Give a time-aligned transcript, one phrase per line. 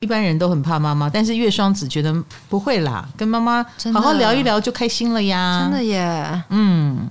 [0.00, 2.14] 一般人都很怕妈妈，但是月双子觉得
[2.50, 3.64] 不会啦，跟妈妈
[3.94, 5.62] 好好聊一聊就开心了呀。
[5.62, 7.08] 真的耶，嗯，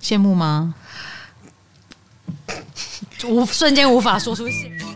[0.00, 0.74] 羡慕吗？
[3.28, 4.91] 无瞬间无法说出羡慕。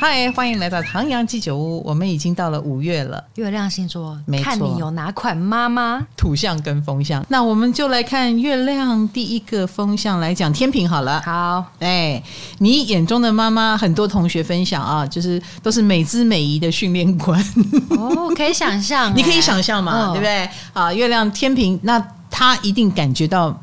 [0.00, 1.82] 嗨，欢迎来到唐阳鸡酒屋。
[1.84, 6.06] 我们已经到了五月了，月亮星座，没，看你有哪款妈妈？
[6.16, 7.26] 土象跟风象。
[7.28, 11.20] 那我们就来看月亮第一个风象来讲天平好了。
[11.22, 12.22] 好，哎，
[12.58, 17.44] 你眼中的妈妈，很多同学分享啊，就是都是美姿美仪的训练官。
[17.90, 20.48] 哦，可以想象， 你可以想象嘛，哦、对不对？
[20.74, 23.60] 啊，月亮天平，那他一定感觉到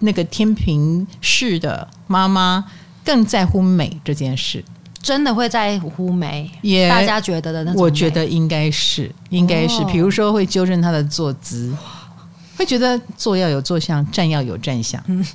[0.00, 2.62] 那个天平式的妈妈
[3.02, 4.62] 更在乎美这件事。
[5.02, 7.82] 真的会在乎美，yeah, 大家觉得的那种。
[7.82, 11.74] 我觉得应该是，应该是，比如说会纠正他的坐姿，
[12.56, 15.02] 会觉得坐要有坐相，站要有站相。
[15.08, 15.26] 嗯，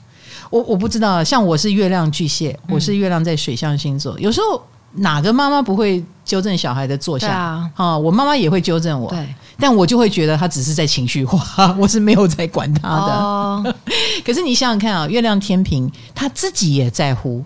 [0.49, 7.69] 我我不知道，像我是月亮巨蟹，我是月亮在水象星座，有时候哪个妈妈不会纠正小孩的坐相啊？
[7.75, 9.27] 啊，我妈妈也会纠正我，对，
[9.59, 12.95] 但我就会觉得他只是在情绪化， 我是没有在管他的。
[12.95, 13.75] 哦，
[14.25, 17.43] 可是你想想看啊，月亮天平他自己也在乎。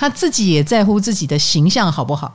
[0.00, 2.34] 他自己也在乎自己的形象好不好？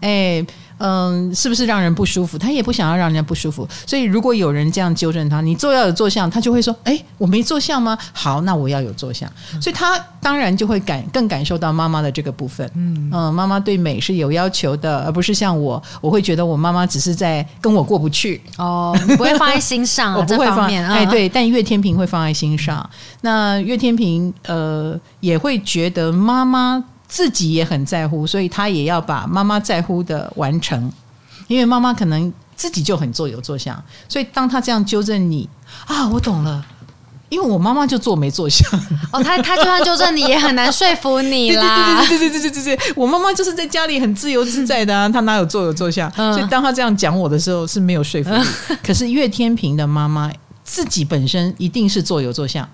[0.00, 0.44] 哎，
[0.78, 2.36] 嗯，是不是让人不舒服？
[2.36, 3.68] 他也不想要让人家不舒服。
[3.86, 7.96] 所以，如果有人这样纠正他，你坐要有坐相，他就会说：“哎，我没坐相吗？
[8.12, 9.30] 好，那我要有坐相。”
[9.62, 12.68] 所以，他当然就会感更感受到妈妈的这个部分。
[12.74, 18.40] 嗯嗯，妈妈对美是有要求的，而不是像我，我会觉得我妈妈只是在跟我过不去。
[18.56, 20.66] 哦，你不会放在心上， 我不会放。
[20.66, 22.90] 哎，对，但月天平会放在心上。
[23.20, 26.82] 那月天平呃也会觉得妈妈。
[27.12, 30.90] 自己也很在乎，所以他也要把妈妈在乎的完成。
[31.46, 33.76] 因为妈妈可能自己就很坐有坐相，
[34.08, 35.46] 所以当他这样纠正你
[35.86, 36.64] 啊，我懂了。
[37.28, 38.66] 因为我妈妈就坐没坐相
[39.12, 42.02] 哦，他他就算纠正你，也很难说服你啦。
[42.08, 46.10] 对对对对对对对，我妈妈就是在家里很自由自在的啊，她哪有坐有坐相？
[46.14, 48.42] 所以当他这样讲我的时候是没有说服力。
[48.82, 50.32] 可是岳天平的妈妈
[50.64, 52.66] 自己本身一定是坐有坐相。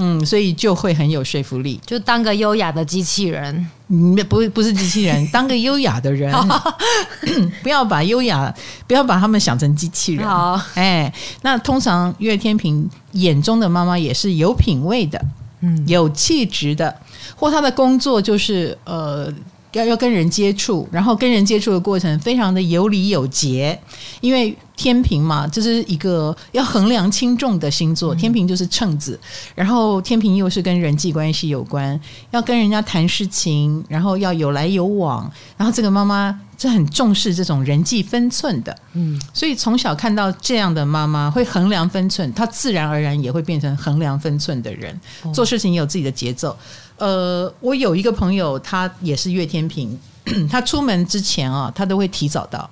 [0.00, 3.68] 嗯，所以就会很有说服力，就当个优雅的机器人。
[3.88, 6.32] 嗯，不，不是机器人，当个优雅的人。
[7.62, 8.54] 不要把优雅，
[8.86, 10.26] 不要把他们想成机器人。
[10.26, 15.20] 好，哎，那通常月天平眼中的妈妈也是有品味的，
[15.60, 16.94] 嗯，有气质的，
[17.34, 19.32] 或他的工作就是呃。
[19.78, 23.78] 要要跟人接触，然后跟人接触的过程非常的有礼有节，
[24.20, 29.18] 因为天平嘛，这是一个要衡量轻重的星座，天平就是秤子，
[29.54, 31.98] 然后天平又是跟人际关系有关，
[32.30, 44.98] 要跟人家谈事情，然后要有来有往，然后这个妈妈是很重视这种人际分寸的，嗯，所以从小看到这样的妈妈会衡量分寸，她自然而然也会变成衡量分寸的人，
[45.32, 46.56] 做事情也有自己的节奏。
[46.98, 49.98] 呃，我有一个朋友，他也是月天平，
[50.50, 52.68] 他出门之前啊，他都会提早到，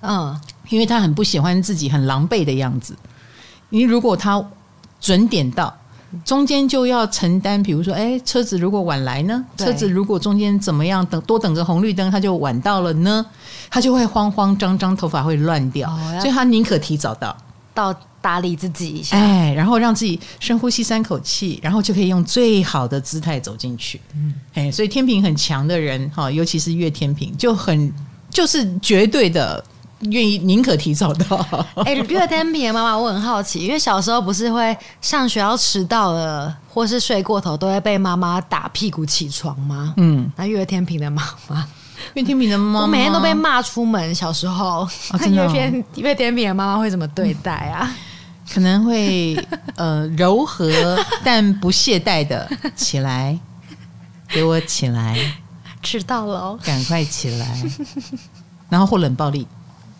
[0.00, 2.96] 嗯，因为他很不喜欢自己很狼狈的样子。
[3.70, 4.42] 你如果他
[5.00, 5.74] 准点到，
[6.24, 9.44] 中间就要承担，比如说，哎，车子如果晚来呢？
[9.56, 13.26] 车子如果中间怎么样，等多等个红绿灯，他就晚到了呢？
[13.68, 17.36] 他就会慌慌张张，头发会乱掉，哦，所以他宁可提早到。
[17.74, 17.92] 到
[18.24, 24.00] 打理自己一下，哎，然后让自己深呼吸三口气，然后就可以用最好的姿态走进去。
[24.14, 27.92] 嗯，哎，所以天平很强的人哈，尤其是月天平，就很
[28.30, 29.62] 就是绝对的
[30.00, 31.36] 愿意宁可提早到。
[31.84, 39.92] 哎，月天平的妈妈，我很好奇，因为小时候不是会上学要迟到了，或是睡过头，都会被妈妈打屁股起床吗？
[39.98, 41.68] 嗯，那月天平的妈妈。
[42.14, 44.14] 月天平的妈妈，我每天都被骂出门。
[44.14, 44.88] 小时候，
[45.30, 47.94] 月 天月天平的妈妈会怎么对待啊？
[48.52, 49.34] 可能会
[49.76, 53.38] 呃柔和但不懈怠的起来，
[54.28, 55.16] 给我起来，
[55.82, 57.62] 迟到了哦，赶快起来，
[58.68, 59.46] 然后或冷暴力。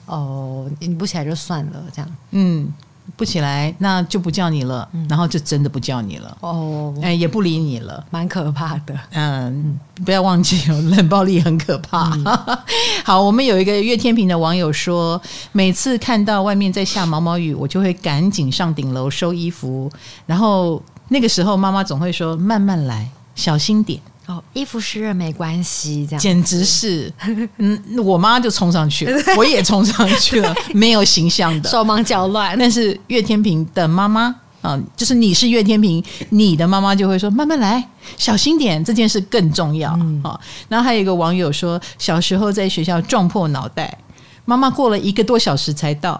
[0.06, 2.72] 哦，你不起来就算了，这样，嗯。
[3.16, 6.36] 不起来，那就不叫你了，嗯、然后就真的不叫你了。
[6.40, 8.98] 哦，哎，也不理你了，蛮可怕的。
[9.12, 12.10] 嗯，不要忘记哦，冷暴力很可怕。
[12.14, 12.24] 嗯、
[13.04, 15.20] 好，我们有一个月天平的网友说，
[15.52, 19.90] 每次看到外面在下毛毛雨，我就会赶紧上顶楼收衣服，
[20.26, 27.12] 然后那个时候妈妈总会说：“慢慢来，小心点。”哦，衣服湿了没关系，这样简直是，
[27.58, 32.58] 嗯，我妈就冲上去了， 我也冲上去了，没有形象的，手忙脚乱。
[32.58, 37.86] 但是岳天平的妈妈啊，就是你是岳天平，你的妈妈就会说慢慢来，
[38.16, 39.98] 小心点，这件事更重要啊。
[40.00, 40.22] 嗯，
[40.68, 43.98] 然后还有一个网友说，小时候在学校撞破脑袋，
[44.46, 46.18] 妈妈过了一个多小时才到，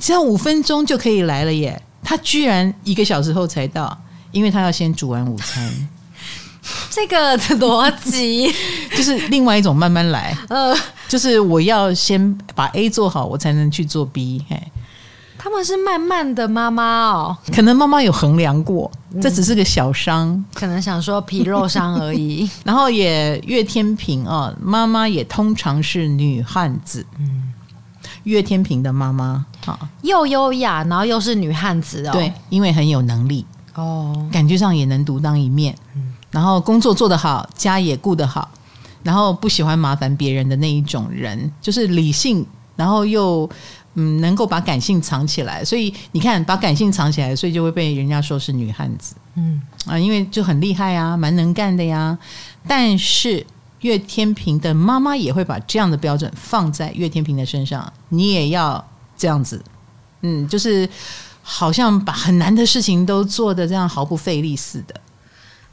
[0.00, 3.96] 只要五分钟就可以来了耶，她居然一个小时后才到，
[4.32, 5.88] 因为她要先煮完午餐。
[6.90, 8.52] 这个逻辑
[8.96, 10.36] 就是另外一种慢慢来。
[10.48, 10.74] 呃，
[11.08, 14.44] 就是我要先把 A 做好，我才能去做 B。
[14.48, 14.60] 嘿，
[15.38, 18.90] 他们是慢慢的妈妈哦，可能妈妈有衡量过，
[19.20, 22.48] 这只是个小伤，嗯，可能想说皮肉伤而已。
[22.64, 27.04] 然后也月天平啊，妈妈也通常是女汉子。
[27.18, 27.52] 嗯，
[28.22, 32.12] 月天平的妈妈啊，又优雅，然后又是女汉子哦。
[32.12, 33.44] 对，因为很有能力。
[33.74, 38.50] 哦，感觉上也能独当一面，嗯，然后工作做得好，家也顾得好，
[39.04, 42.44] 然后不喜欢麻烦别人的那一种人，就是理性，
[42.74, 43.48] 然后又
[43.94, 52.18] 嗯能够把感性藏起来，所以你看把感性藏起来，所以就会被人家说是女汉子，嗯啊，因为就很厉害啊，蛮能干的呀。
[52.66, 53.46] 但是
[53.82, 58.84] 岳天平的妈妈也会把这样的标准放在岳天平的身上，你也要
[59.16, 59.64] 这样子，
[60.22, 60.88] 嗯，就是。
[61.46, 64.94] 好像把很难的事情都做的这样毫不费力似的。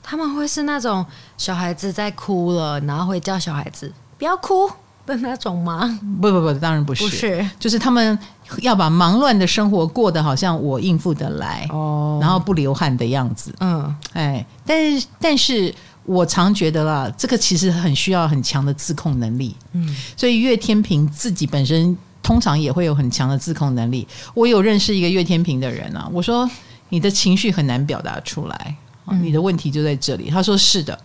[0.04, 1.06] 他们会是那种
[1.38, 4.70] 小孩子在哭了，然后会叫小孩子不要哭
[5.06, 6.00] 的那种吗？
[6.22, 8.18] 不不不，当然不是，不是，就是他们
[8.62, 13.54] 要把忙乱的生活过得好像我应付得来哦，然后不流汗的样子。
[13.60, 19.56] 嗯，哎，但是但是我常觉得啦，这个其实很需要很强的自控能力。
[19.74, 21.98] 嗯，所以月天平自己本身。
[22.24, 24.08] 通常也会有很强的自控能力。
[24.36, 26.48] 我有认识一个月天平的人啊，我说
[26.90, 28.76] 你的情绪很难表达出来，
[29.22, 30.30] 你的问题就在这里。
[30.30, 30.98] 他说是的，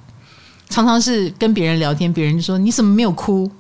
[0.69, 3.51] 常常是跟别人聊天，别人就说你怎么没有哭？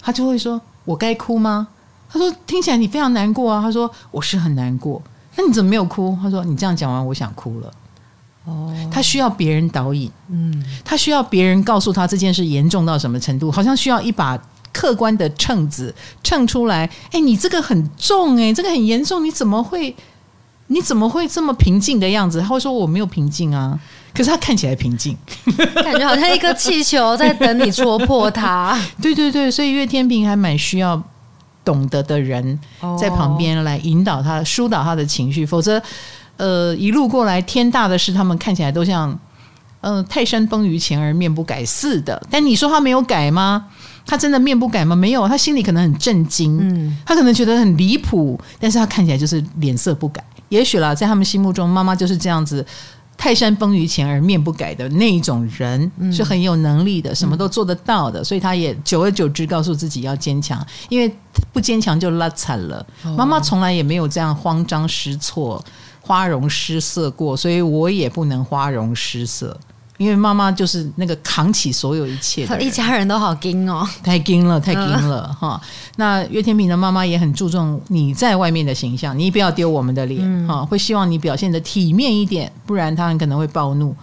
[0.00, 1.68] 他就会说我该哭吗？
[2.08, 3.60] 他说听起来你非常难过啊。
[3.62, 5.02] 他说我是很难过，
[5.36, 6.16] 那你怎么没有哭？
[6.20, 7.72] 他说你这样讲完，我想哭了。
[8.44, 14.40] 哦，他需要别人导引，嗯，他需要别人告诉他这件事严重到什么程度，好像需要一把。
[14.74, 19.94] 客观的秤子称出来，哎，你这个很重，哎，这个很严重，你怎么会，
[20.74, 22.40] 你怎么会这么平静的样子？
[22.40, 23.78] 他会说我没有平静啊，
[24.12, 25.16] 可是他看起来平静，
[25.84, 28.76] 感觉好像一个气球在等你戳破它。
[29.00, 31.00] 对对对，所以月天平还蛮需要
[31.64, 32.58] 懂得的人
[32.98, 35.80] 在旁边来引导他、疏导他的情绪，否则，
[36.38, 39.16] 呃，一路过来天大的事，他们看起来都像，
[39.80, 42.20] 呃，泰山崩于前而面不改似的。
[42.28, 43.66] 但你说他没有改吗？
[44.04, 44.96] 他真的面不改吗？
[44.96, 50.22] 没有，他心里可能很震惊，嗯，他可能觉得很离谱，但是他看起来就是脸色不改。
[50.48, 52.64] 也许啦，在他们心目中，妈妈就是这样子，
[53.16, 61.12] 泰山崩于前而面不改的那一种人，嗯，是很有能力的，什么都做得到的，所以他也久而久之告诉自己要坚强，因为
[61.52, 62.84] 不坚强就拉惨了。
[63.16, 65.64] 妈妈从来也没有这样慌张失措、
[66.00, 69.58] 花容失色过，所以我也不能花容失色。
[69.96, 75.68] 因为妈妈就是那个扛起所有一切的，一家人都好惊哦，太惊了，太惊了哈、嗯。
[75.96, 83.94] 那岳天平的妈妈也很注重你在外面的形象，你不要丢我们的脸哈、嗯，会希望你表现的体面一点，不然他很可能会暴怒。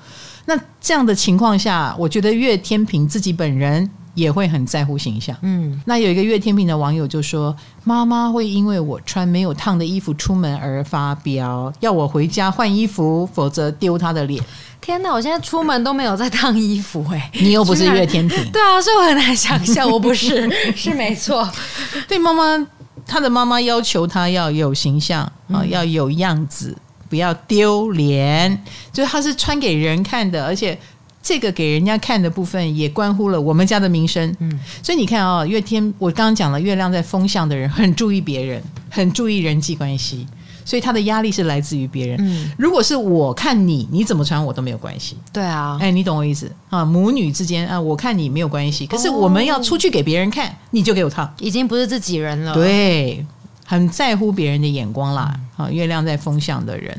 [0.46, 5.36] 那这样的情况下，我觉得岳天平自己本人也会很在乎形象。
[5.42, 14.44] 嗯，那有一个月天秤的网友就说：“妈妈会因为我穿没有烫的衣服出门而发飙，要我回家换衣服，否则丢她的脸。”
[14.82, 15.14] 天哪！
[15.14, 21.48] 我现在出门都没有在烫衣服哎，你又不是月天秤， 对啊，所以我很难想象，我不是， 是没错。
[22.08, 22.68] 对妈妈，
[23.06, 26.76] 她的妈妈要求她要有形象啊、嗯，要有样子，
[27.08, 28.64] 不要丢脸。
[28.92, 30.76] 就是她是穿给人看的，而且
[31.24, 34.36] 这个给人家看的部分也关乎了我们家的名声。
[34.40, 40.28] 嗯，所以你看啊、哦，月天，我刚刚讲了，月亮在风象的人 很注意别人，很注意人际关系。
[40.64, 42.18] 所以他的压力是来自于别人。
[42.22, 45.18] 嗯，如果是我看你，你怎么穿我都没有关系。
[45.34, 46.86] 对啊，哎，你懂我意思啊？
[46.86, 52.54] 母女之间啊，我看你没有关系，可是我们要出去给别人看，哦，你就给我烫，已经不是自己人了。
[52.54, 53.26] 对，
[53.66, 55.36] 很在乎别人的眼光啦。
[55.58, 56.96] 啊，月亮在风象的人，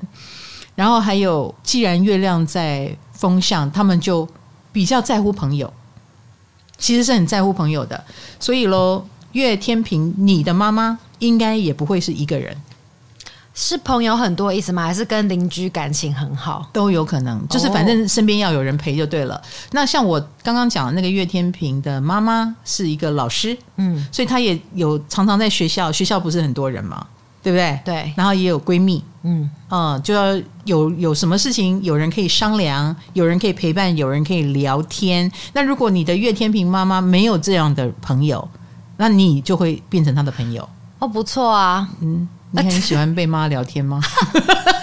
[0.75, 4.29] 然后还有，既然月亮在风向，他们就
[4.73, 5.73] 比较在乎朋友，
[6.77, 8.03] 其实是很在乎朋友的。
[8.41, 12.57] 所以喽，月天平，你的妈妈应该也不会是一个人。
[13.55, 14.83] 是朋友很多意思吗？
[14.83, 16.69] 还是跟邻居感情很好？
[16.73, 19.37] 都有可能，就是反正身边要有人陪就对了。
[19.37, 27.07] 哦、那像我刚刚讲的那个月天平的妈妈是一个老师，嗯，所以她也有常常在学校，学校不是很多人嘛，
[27.43, 27.79] 对不对？
[27.85, 28.13] 对。
[28.17, 35.31] 然后也有闺蜜，嗯嗯，就要有有什么事情有人可以商量，有人可以陪伴，有人可以聊天。
[35.53, 38.49] 那如果你的月天平妈妈没有这样的朋友，
[38.97, 40.69] 那你就会变成她的朋友。
[40.99, 42.29] 哦，不错啊，嗯。
[42.55, 43.99] 你很喜欢被妈聊天吗？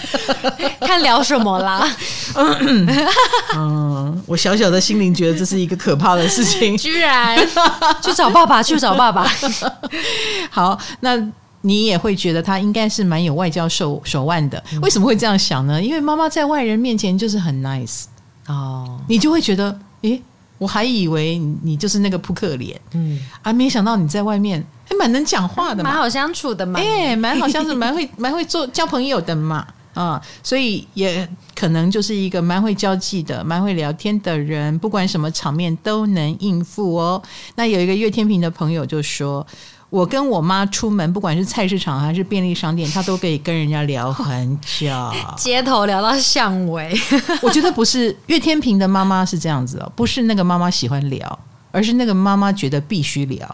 [0.81, 1.88] 看聊什么啦？
[3.55, 6.75] 嗯，我小小的心灵觉得这是一个可怕的事情。
[6.75, 7.38] 居然
[8.01, 9.24] 去找爸爸，去找爸爸。
[10.50, 11.15] 好，那
[11.62, 14.63] 你也会觉得他应该是蛮有外交手手腕的。
[14.82, 15.82] 为什么会这样想呢？
[15.82, 18.06] 因为妈妈在外人面前就是很 nice
[18.48, 20.22] 哦，你就会觉得诶，
[20.58, 29.66] 我还以为你就是那个扑克脸，嗯，啊，没想到你在外面还蛮能讲话的嘛，蛮好相处的嘛，哎，蛮好相处， 蛮会蛮会做交朋友的嘛。
[29.96, 37.22] 啊、嗯，所以也可能就是一个蛮会交际的、蛮会聊天的人，不管什么场面都能应付哦。
[37.56, 39.46] 那有一个月天平的朋友就说
[39.89, 44.88] ：“我跟我妈出门，不管是菜市场还是便利商店，她都可以跟人家聊很久，
[45.36, 46.93] 街头聊到巷尾。
[47.41, 51.39] ”我觉得不是岳天平的妈妈是这样子哦，不是那个妈妈喜欢聊，
[51.72, 53.48] 而是那个妈妈觉得必须聊。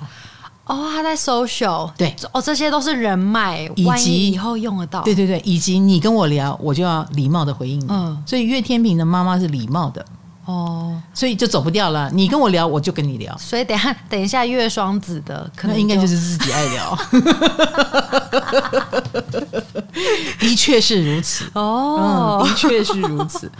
[0.65, 5.03] 哦，他在 social 对哦，这些都是人脉，以及以后用得到。
[5.03, 7.85] 对对对，以及你跟我聊，我就要礼貌的回应你。
[7.87, 10.03] 嗯，所以岳天平的妈妈是礼貌的
[10.45, 12.09] 哦，所以就走不掉了。
[12.13, 13.35] 你跟我聊，我就跟你聊。
[13.37, 16.97] 所以等下等一下月双子的，可能应该就是自己爱聊。
[20.39, 23.51] 的确是如此哦、嗯，的确是如此。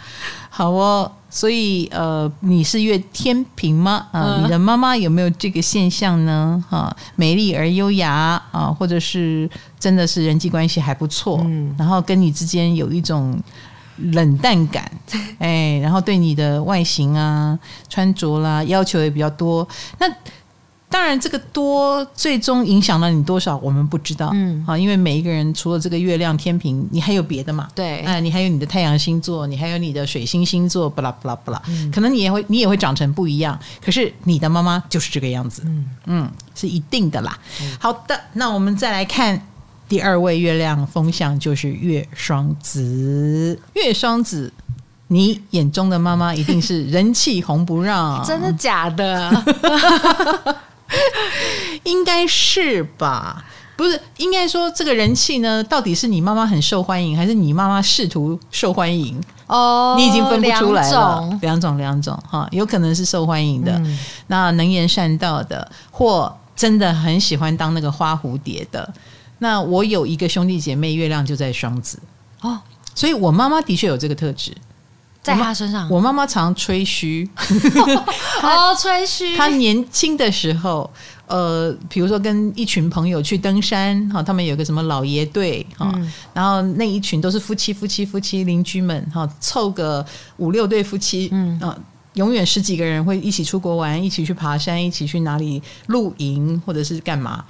[0.50, 4.06] 好哦，所以呃，你是月天平吗？
[4.12, 6.62] 啊、你的妈妈有没有这个现象呢？
[6.68, 13.38] 哈、呃，美丽而优雅啊、呃，或者是真的是人际关系还不错，嗯，然后跟你之间有一种
[13.96, 14.90] 冷淡感，
[15.38, 19.66] 哎，然后对你的外形啊、穿着啦要求也比较多，
[19.98, 20.06] 那。
[20.88, 24.30] 当然，这个多最终影响了你多少，我们不知道。
[24.32, 27.68] 嗯，啊，因为每一个人除了这个月亮天平，你还有别的嘛？
[27.74, 31.60] 对，哎，你还有你的太阳星座，你还有你的水星星座，巴拉巴拉巴拉，
[31.92, 33.58] 可能你也会你也会长成不一样。
[33.84, 37.36] 可是你的妈妈就是这个样子，嗯嗯，是一定的啦。
[37.60, 39.44] 嗯、好的，那我们再来看
[39.88, 43.58] 第二位月亮风象，就是月双子。
[43.74, 44.52] 月双子，
[45.08, 49.44] 你眼中的妈妈一定是人气红不让， 真的假的？
[51.84, 53.44] 应该是吧？
[53.76, 59.20] 不是，应该说这个人气呢，到底是你妈妈很受欢迎，还是你妈妈试图受欢迎？
[59.46, 61.38] 哦，你已经分不出来了。
[61.42, 68.92] 两种，两种，哈，有可能是受欢迎的，嗯、那能言善道的，或真的很喜欢当那个花蝴蝶的。
[69.38, 71.98] 那我有一个兄弟姐妹，月亮就在双子
[72.40, 72.60] 哦，
[72.94, 74.52] 所以我妈妈的确有这个特质。
[75.22, 77.28] 在他身上，我妈妈常吹嘘，
[78.42, 79.36] 哦，吹嘘。
[79.36, 80.88] 她年轻的时候，
[81.26, 91.76] 呃，比如说跟一群朋友去登山，哈，他们有个什么老爷队，哈，嗯、然后那一群都是夫妻，夫妻，夫妻，邻居们，哈，凑个五六对夫妻，嗯啊，
[92.14, 97.44] 永远十几个人会一起出国玩，一起去爬山，一起去哪里露营，或者是干嘛。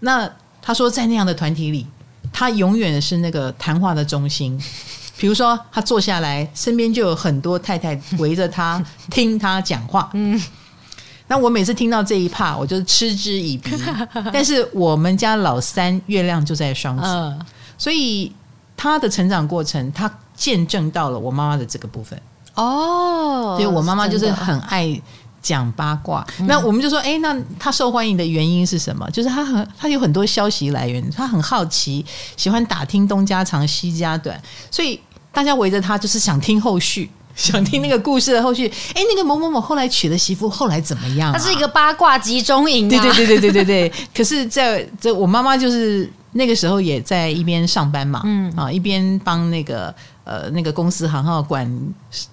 [0.00, 0.30] 那
[0.66, 1.86] 他说，在那样的团体里，
[2.32, 4.58] 他永远是那个谈话的中心。
[5.18, 10.08] 比如说，他坐下来，身边就有很多太太围着他 听他讲话。
[10.14, 10.42] 嗯，
[11.28, 13.70] 那我每次听到这一趴，我就嗤之以鼻。
[14.32, 17.38] 但是我们家老三月亮就在双子，嗯、
[17.76, 18.32] 所以
[18.74, 22.20] 他的成长过程，他见证到了我妈妈的这个部分。
[22.54, 25.00] 哦，所以我妈妈就是很爱
[25.44, 26.26] 讲八卦。
[26.40, 29.08] 嗯、那我们就说，哎，那他受欢迎的原因是什么？
[29.12, 32.04] 就是他很他有很多消息来源，他很好奇，
[32.36, 34.98] 喜欢打听东家长西家短，所以。
[35.34, 38.68] 大家围着他，就是想听后续，想听那个故事的后续。
[38.94, 41.32] 哎，那个某某某后来娶了媳妇，后来怎么样？
[41.32, 42.88] 他是一个八卦集中营。
[42.88, 43.92] 对对对对对对对。
[44.14, 51.68] 可是在这，我妈妈就是那个时候也在一边上班嘛，嗯啊，一边帮那个呃那个公司行号管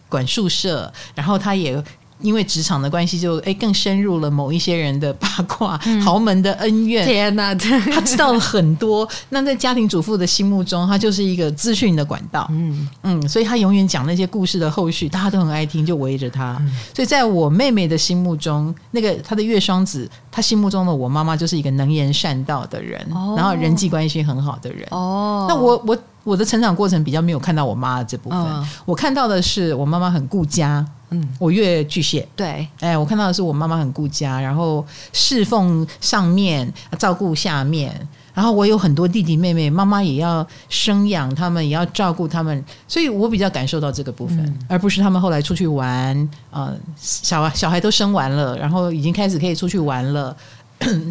[0.07, 1.83] 管宿舍，然后她也。
[2.21, 7.05] 因为职场的关系就，就哎更深入了某一些人的八卦、嗯、豪门的恩怨。
[7.05, 9.07] 天哪，他知道了很多。
[9.29, 12.47] 那在家庭主妇的心目中，他就是一个资讯的管道。
[12.51, 16.57] 嗯嗯，所以他永远讲那些故事的后续，大家都很爱听，就围着他。
[16.61, 24.87] 嗯、所以在我妹妹的心目中，那个她的月双子，她心目中的我妈妈就是一个能言善道的人，哦、然后人际关系很好的人。
[24.91, 30.85] 哦，那我我我的成长过程比较没有看到我妈的这部分，哦、我看到的是我妈妈很顾家。
[31.11, 37.93] 嗯，我越巨蟹，对，哎，我看到的是我妈妈很顾家，然后侍奉上面，照顾下面，
[38.33, 50.35] 然后我有很多弟弟妹妹，妈妈也要生养他们，也要照顾他们，所以我比较感受到这个部分，嗯、而不是他们后来出去玩，呃，小小孩都生完了，然后已经开始可以出去玩了，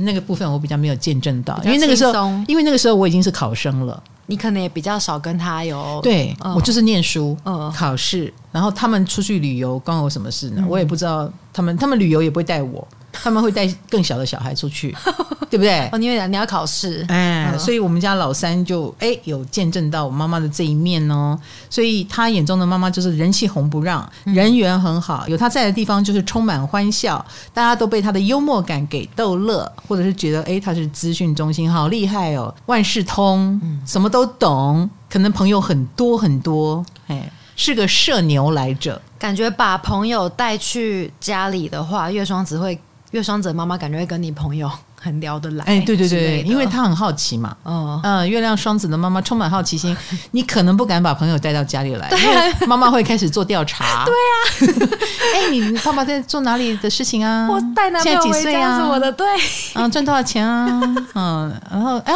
[0.05, 4.03] 那个部分我比较没有见证到，因为那个时候，因为那个时候我已经是考生了。
[4.27, 10.59] 你可能也比较少跟他有对，嗯、我就是念书、嗯、考试，然后他们出去旅游，关我什么事呢？
[10.59, 12.87] 嗯、我也不知道他们，他们旅游也不会带我。
[13.13, 14.95] 他们会带更小的小孩出去，
[15.51, 15.89] 对不对？
[15.93, 21.39] 哦，因为你要考试，哎，所以我们家老三就哎有见证到我妈妈的这一面哦。
[21.69, 37.31] 所以他眼中的妈妈就是人气红不让，人缘很好，有他在的地方就是充满欢笑，大家都被他的幽默感给逗乐，或者是觉得哎他是资讯中心，好厉害哦，万事通，什么都懂，可能朋友很多很多，哎。
[37.57, 38.99] 是个社牛来着。
[39.19, 44.71] 感觉把朋友带去家里的话，月双子会，月双子的妈妈感觉会跟你朋友。
[45.03, 47.57] 很聊得来，哎，对对对，因为他很好奇嘛。
[47.65, 49.97] 嗯嗯，月亮双子的妈妈充满好奇心，
[50.33, 54.05] 你可能不敢把朋友带到家里来，因为妈妈会开始做调查。
[54.05, 54.93] 对啊，
[55.35, 57.49] 哎，你爸爸在做哪里的事情啊？
[57.51, 59.27] 我带男朋友回家是我的对。
[59.73, 60.69] 啊，赚多少钱啊？
[61.15, 62.13] 嗯，然后，哎，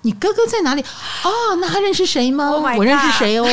[0.00, 0.80] 你哥哥在哪里？
[1.22, 1.28] 哦，
[1.60, 2.50] 那他认识谁吗？
[2.50, 3.46] 我认识谁哦。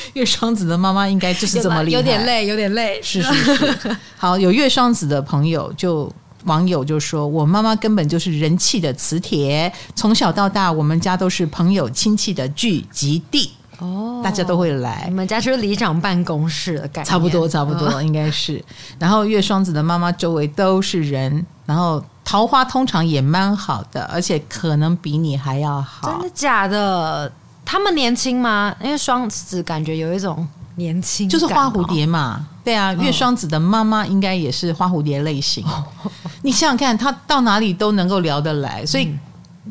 [0.14, 3.00] 月双子的妈妈应该就是这么厉害，有点累，有点累。
[3.02, 6.10] 是是是， 好，有月双子的朋友就。
[6.44, 13.50] 网友就说：“我妈妈根本就是人气的磁铁，从小到大，我们家都是朋友亲戚的聚集地。
[13.80, 15.04] 哦，大家都会来。
[15.08, 18.64] 你们家就是里长办公室的感觉， 差不多，差不多，哦、应该是。
[19.00, 26.08] 然后月双子的妈妈周围都是人，然后桃花通常也蛮好的，而且可能比你还要好。
[26.08, 27.30] 真的假的？
[27.68, 28.74] 他们年轻吗？
[28.82, 30.48] 因为双子感觉有一种。”
[30.78, 35.66] 年轻就是花蝴蝶嘛，对啊，月双子的妈妈应该也是花蝴蝶类型。
[35.66, 35.84] 哦、
[36.42, 39.12] 你想想看，她到哪里都能够聊得来，所以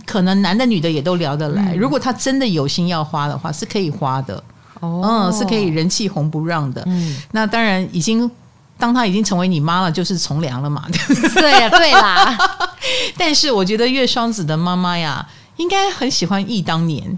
[0.05, 1.73] 可能男的女的也都聊得来。
[1.73, 4.43] 嗯、如果他真的有心要花的话，是可以花的。
[4.81, 6.83] 哦，嗯，是可以人气红不让的。
[6.87, 8.29] 嗯，那当然，已经
[8.77, 10.85] 当他已经成为你妈了，就是从良了嘛。
[11.35, 12.37] 对呀、啊，对啦。
[13.17, 15.25] 但是我觉得月双子的妈妈呀，
[15.55, 17.17] 应该很喜欢忆当年。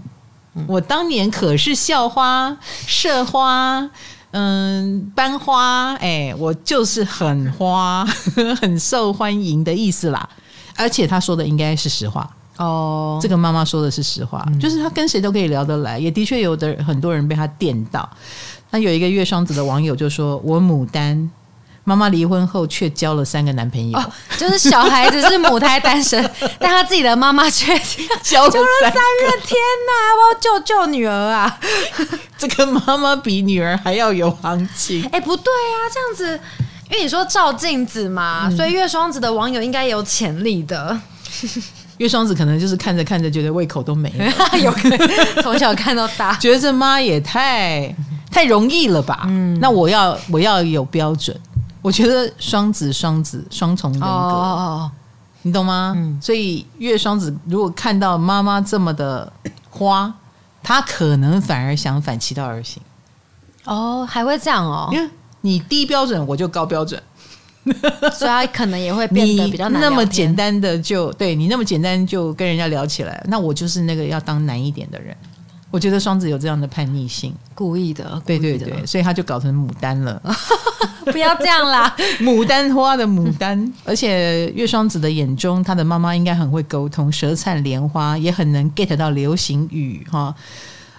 [0.66, 3.88] 我当年可是校花、社花，
[4.32, 8.04] 嗯，班花，哎，我就是很花，
[8.60, 10.28] 很受欢迎的意思啦。
[10.76, 18.08] 而且他说的应该是实话哦，这个妈妈说的是实话，嗯、就是他跟谁都可以聊得来，也的确有的很多人被他电到。
[18.70, 21.30] 那有一个月双子的网友就说：“我牡丹。”
[21.90, 26.22] 妈妈离婚后却交了三个男朋友，哦，就是小孩子是母胎单身，
[26.60, 27.66] 但他自己的妈妈却
[28.22, 29.36] 交了三个。
[29.44, 31.58] 天哪，我要救救女儿啊！
[32.38, 35.04] 这个妈妈比女儿还要有行情。
[35.10, 36.40] 哎，不对啊，这样子，
[36.92, 40.96] 因为你说照镜子嘛，嗯、所以月双子的网友应该有潜力的。
[41.98, 45.08] 月双子可能就是看着看着觉得胃口都没了，有可能
[45.42, 47.92] 从小看到大，觉得这妈也太
[48.30, 49.24] 太容易了吧？
[49.26, 51.36] 嗯，那我要我要有标准。
[51.82, 54.92] 我觉得双子双子双重人格，哦哦哦、
[55.42, 55.94] 你懂吗？
[55.96, 59.32] 嗯、所以月双子如果看到妈妈这么的
[59.70, 60.12] 花，
[60.62, 62.82] 他可能反而想反其道而行。
[63.64, 64.88] 哦，还会这样哦？
[64.92, 67.02] 因为你低标准，我就高标准，
[68.12, 69.80] 所以他可能也会变得比较难。
[69.80, 75.16] 那么简单的就对你那么简单就跟人家聊起来，那我就是那个要当难一点的人。
[75.70, 80.20] 我觉得双子有这样的叛逆性，故意的，对对对，所以他就搞成牡丹了。
[81.12, 83.72] 不要这样啦， 牡丹花的牡丹。
[83.84, 90.34] 而且月双子的眼中，他的妈妈应该很会沟通，舌灿莲花，也很能 get 到流行语哈。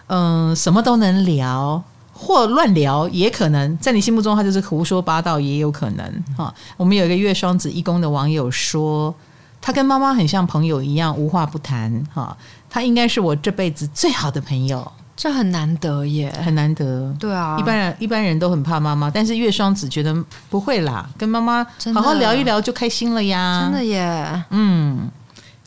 [0.08, 1.82] 嗯，什么都能聊，
[2.14, 3.78] 或乱聊也可能。
[3.78, 6.54] 在你心目中，他就是胡说八道，也有可能哈。
[6.78, 9.14] 我们有一个月双子一宫的网友说，
[9.62, 12.36] 他跟妈妈很像朋友一样，无话不谈哈。
[12.74, 17.14] 他应该是我这辈子最好的朋友，这很难得耶，很难得。
[17.20, 20.16] 对啊，一般人一般人都很怕妈妈，但是月双子觉得
[20.50, 21.62] 不会啦，跟妈妈
[21.94, 23.64] 好好聊一聊就开心了呀。
[23.66, 25.12] 真的耶，嗯，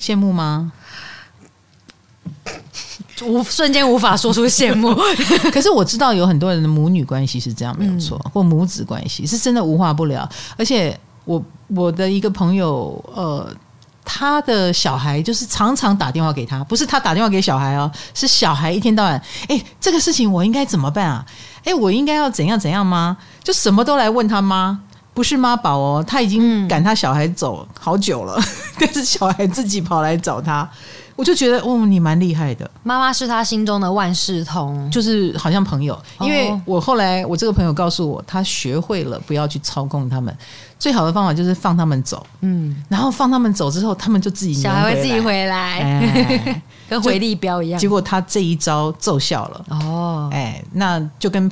[0.01, 0.73] 羡慕吗？
[3.23, 4.95] 无瞬间无法说出羡慕。
[5.53, 10.27] 可是我知道有很多人的母女关系是这样，没有错，嗯、或母子关系是真的无话不聊。
[10.57, 13.47] 而且我我的一个朋友，呃。
[14.05, 21.25] 他的小孩就是常常打电话给他，不是他打电话给小孩哦，是小孩一天到晚，哎，这个事情我应该怎么办啊？
[21.64, 23.17] 哎，我应该要怎样怎样吗？
[23.43, 24.79] 就什么都来问他妈，
[25.14, 28.45] 不是妈宝哦，他已经赶他小孩走好久了，嗯、
[28.79, 30.69] 但是小孩自己跑来找他。
[31.16, 32.68] 我就觉得，哦，你蛮厉害的。
[32.83, 35.96] 妈妈是他心中的万事通，就是好像朋友。
[36.20, 40.37] 因为我后来，我这个朋友告诉我，他学会了不要去操控他们，
[40.77, 42.27] 最好的方法就是放他们走。
[42.40, 47.79] 嗯，然后放他们走之后，他们就自己小孩会自己回来，哎、 跟回力镖一样。
[47.79, 49.64] 结果他这一招奏效了。
[49.70, 51.48] 哦，哎，那就跟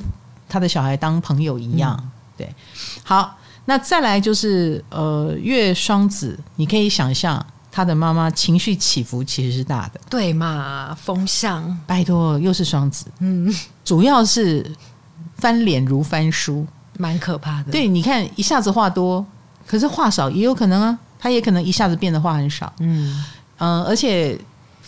[0.49, 1.97] 他的小孩当朋友一样。
[2.01, 2.55] 嗯、对，
[3.03, 7.45] 好，那再来就是呃，月双子，你可以想象。
[7.75, 10.95] 他的妈妈情绪起伏其实是大的，对嘛？
[10.95, 13.51] 风向，拜托，又是双子，嗯，
[13.83, 14.63] 主要是
[15.37, 16.67] 翻脸如翻书，
[16.99, 17.71] 蛮可怕的。
[17.71, 19.25] 对，你看一下子话多，
[19.65, 23.25] 可是话少也有可能啊，他也可能一下子变得话很少，嗯。
[23.57, 24.37] 嗯、呃，而且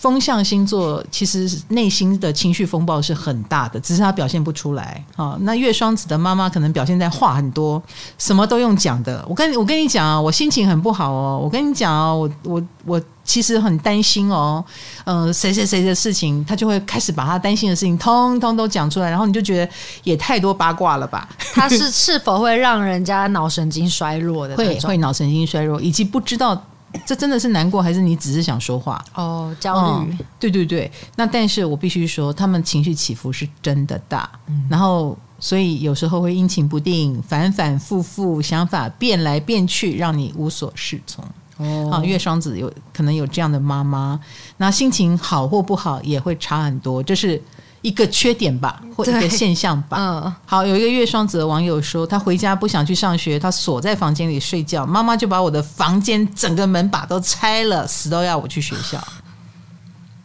[0.05, 5.03] 风象星座其实内心的情绪风暴是很大的，只是他表现不出来。
[5.15, 7.81] 好，那月双子的妈妈可能表现在话很多，
[8.19, 9.25] 什么都用讲的。
[9.27, 11.41] 我跟我跟你讲啊，我心情很不好哦。
[11.43, 14.63] 我跟你讲啊，我我我其实很担心哦。
[15.05, 19.71] 嗯、呃，谁谁谁的事情，他就会开始把他担心的事情通通都讲出来，然后你就觉得
[20.03, 21.27] 也太多八卦了吧？
[21.55, 24.55] 他是 是否会让人家脑神经衰弱的？
[24.55, 26.63] 会会脑神经衰弱，以及不知道。
[27.05, 29.03] 这真的是难过，还是你只是想说话？
[29.13, 30.09] 哦，焦虑。
[30.11, 30.91] 嗯，对对对。
[31.15, 41.23] 那但是我必须说，他们情绪起伏是真的大，嗯，然后所以有时候会阴晴不定，反反复复，想法变来变去，让你无所适从。
[41.57, 44.19] 哦，啊，月双子有可能有这样的妈妈，
[44.57, 47.41] 那心情好或不好也会差很多，这是。
[47.85, 49.97] 一个缺点吧，或一个现象吧。
[49.99, 58.99] 嗯，好，有一个月双子的网友说，他回家不想去上学，他锁在房间里睡觉，妈妈就把我的房间整个门把都拆了，死都要我去学校。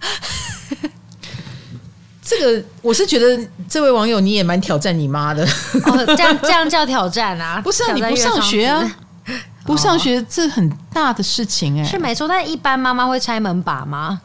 [2.23, 5.45] 这个我是觉得，这位网友你也蛮挑战你妈的。
[5.85, 7.61] 哦，这样这样叫挑战啊？
[7.63, 8.97] 不是啊，你不上学啊？
[9.67, 12.27] 不上学这很大的事情哎、欸，是没错。
[12.27, 14.23] 但一般妈妈会拆门把吗？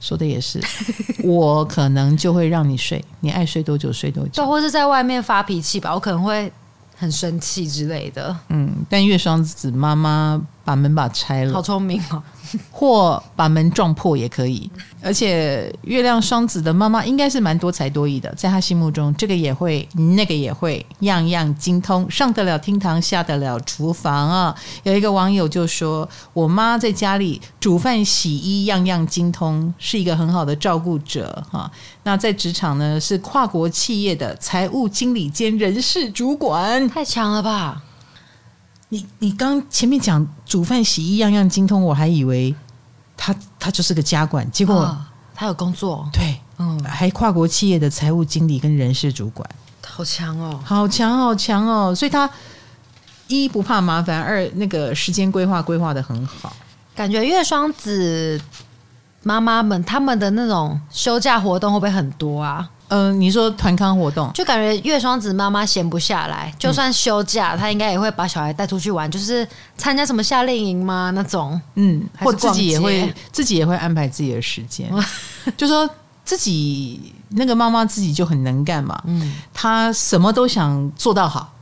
[0.00, 0.60] 说的也是，
[1.24, 6.52] 我可能就会让你睡，你爱睡多久睡多久，就或是在外面发脾气吧，我可能会
[6.96, 8.36] 很生气之类的。
[8.48, 12.22] 嗯，但月双子妈妈把门把拆了，好聪明哦。
[12.70, 14.70] 或把门撞破也可以，
[15.02, 24.54] 而且月亮双子的妈妈应该是蛮多才多艺的，在她心目中，这个也会，那个也会，样样精通，上得了厅堂，下得了厨房啊。
[24.84, 31.68] 有一个网友就说：“我妈在家里煮饭、洗衣，样样精通，是一个很好的照顾者。”哈，
[32.04, 37.82] 那在职场呢，是跨国企业的财务经理兼人事主管，太强了吧！
[38.88, 42.54] 你你刚前面讲煮饭洗衣样样精通，我还以为
[43.16, 44.98] 他他就是个家管，结果、哦、
[45.34, 49.48] 他有工作，对，嗯，还跨国企业的财务经理跟人事主管，
[49.84, 52.30] 好强哦，好强好强哦，所以他
[53.26, 56.54] 一不怕麻烦，二那个时间规划规划的很好，
[56.94, 58.40] 感觉月双子
[59.26, 62.70] 妈妈们他们的那种休假活动会不会很多啊？
[62.90, 69.44] 嗯、呃，你说团康活动，就感觉月双子妈妈闲不下来，就算休假，嗯、她应该也会把小孩带出去玩，就是
[69.76, 71.10] 参加什么夏令营吗？
[71.12, 74.88] 那种，嗯，或自己也会自己也会安排自己的时间，
[75.58, 75.90] 就说
[76.24, 81.52] 自己那个妈妈自己就很能干嘛，嗯，她什么都想做到好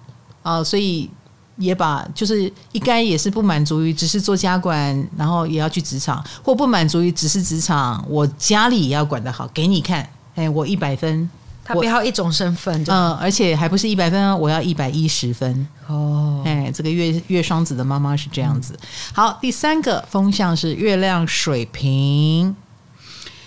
[0.42, 1.08] 啊、呃，所以
[1.56, 10.08] 也把就是应该也是不满足于只是做家管，然后也要去职场，或不满足于只是职场，我家里也要管得好，给你看。
[10.34, 11.30] 哎，我一百分，
[11.64, 16.42] 他不要一种身份，嗯，而且还不是一百分啊，我要一百一十分哦。
[16.44, 18.74] 哎，这个月月双子的妈妈是这样子。
[18.74, 22.56] 嗯、好，第三个风向是月亮水瓶，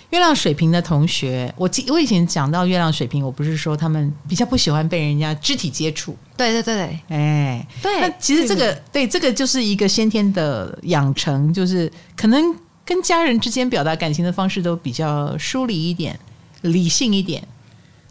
[0.10, 6.16] 月亮水瓶的同学，我记我以前讲到月亮水瓶，我不是说他们比较不喜欢被人家肢体接触？
[6.36, 8.02] 对对对，哎，对。
[8.02, 16.18] 那其实这个对，对这个就是一个先天的养成，就是可能跟家人之间表达感情的方式都比较疏离一点。
[16.62, 17.48] 理性一点，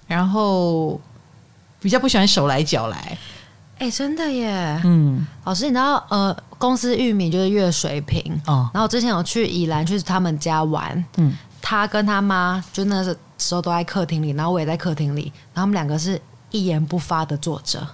[0.06, 0.98] 然后
[1.80, 3.18] 比较不喜欢手来脚来。
[3.78, 4.80] 哎、欸，真的耶！
[4.84, 8.70] 嗯，老师，你知道呃，公司玉米就是月水瓶哦。
[8.72, 11.36] 然后我之前有去宜兰去他们家玩，嗯，
[11.68, 16.20] 他跟他妈就那时候都在客厅里，然后我也在客厅里，然后他们两个是
[16.52, 17.84] 一言不发的坐着。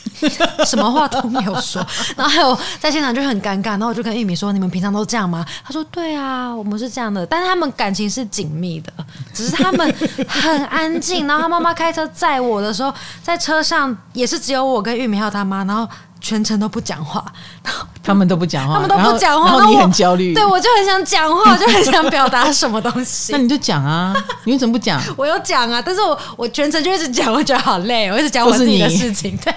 [0.64, 8.90] 什么话都没有说，然后还有在现场就很尴尬，然后我就跟玉米说：“你们平常都这样吗？”他说：“对啊，我们是这样的。”但是他们感情是紧密的，
[9.34, 9.94] 只是他们
[10.26, 11.26] 很安静。
[11.26, 15.86] 然后他妈妈开车载我的时候，在车上也是只有我跟玉米还有他妈，然后。
[16.24, 17.32] 全程都不讲话，
[18.02, 23.32] 他们都不讲话，他们都不讲话，然后，你很焦虑，对，我就很想讲话， 就很想表达什么东西。
[23.32, 24.12] 那你就讲啊，
[24.44, 25.00] 你为什么不讲？
[25.16, 29.36] 我有讲啊，但是我我全程就一直讲，我觉得好累，我一直讲我自己的事情。
[29.36, 29.52] 对，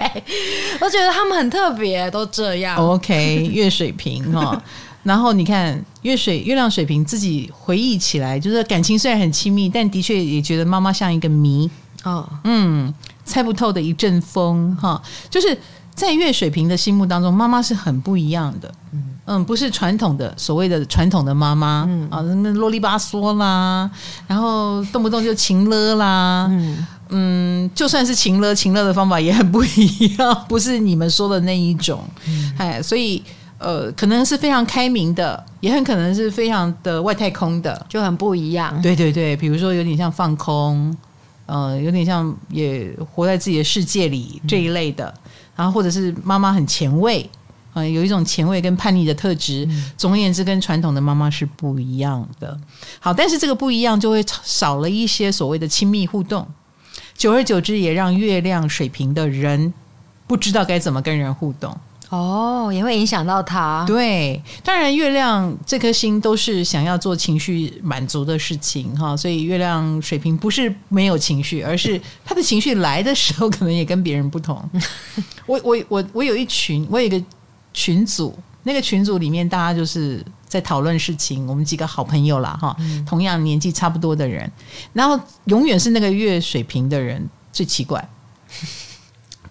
[0.79, 2.77] 我觉得他们很特别，都这样。
[2.77, 4.61] OK，月水瓶哈，
[5.01, 11.69] 然后你看月水月亮水瓶自己回忆起来，就是感情虽然很亲密，但的确也觉得妈妈像一个谜
[12.03, 15.57] 哦，嗯，猜不透的一阵风哈，就是。
[15.95, 18.71] 在月水瓶的心目当中，妈妈是很不一样的。
[19.27, 23.89] 嗯，不是传统的所谓的传统的妈妈，嗯啊，什么啰里吧嗦啦，
[24.27, 32.03] 然后动不动就情勒啦，嗯嗯，就算是情勒，情勒的方法也很不一样，不是你们说的那一种。
[32.57, 33.23] 哎、嗯，所以
[33.57, 38.79] 呃，可能是非常开明的，也很可能是非常的外太空的，就很不一样。
[38.79, 40.95] 对对对，比如说有点像放空，
[41.47, 45.11] 呃，有点像也活在自己的世界里这一类的。
[45.55, 47.29] 然后或者是妈妈很前卫
[47.73, 49.65] 呃，有一种前卫跟叛逆的特质。
[49.69, 52.57] 嗯、总而言之，跟传统的妈妈是不一样的。
[52.99, 56.47] 好，但是这个不一样就会少了一些所谓的亲密互动，
[57.17, 59.73] 久而久之也让月亮水平的人
[60.25, 61.77] 不知道该怎么跟人互动。
[62.09, 63.83] 哦，也会影响到他。
[63.87, 74.63] 对，当然月亮这颗星都是想要做情绪满足的事情哈，所以月亮水平不是没有情绪，而是他的情绪来的时候可能也跟别人不同。
[75.47, 77.21] 我我我我有一群，我有一个
[77.73, 84.49] 群组，那个群组里面大家就是在讨论事情，我们几个好朋友啦哈，同样年纪差不多的人，
[84.93, 88.07] 然后永远是那个月水平的人最奇怪。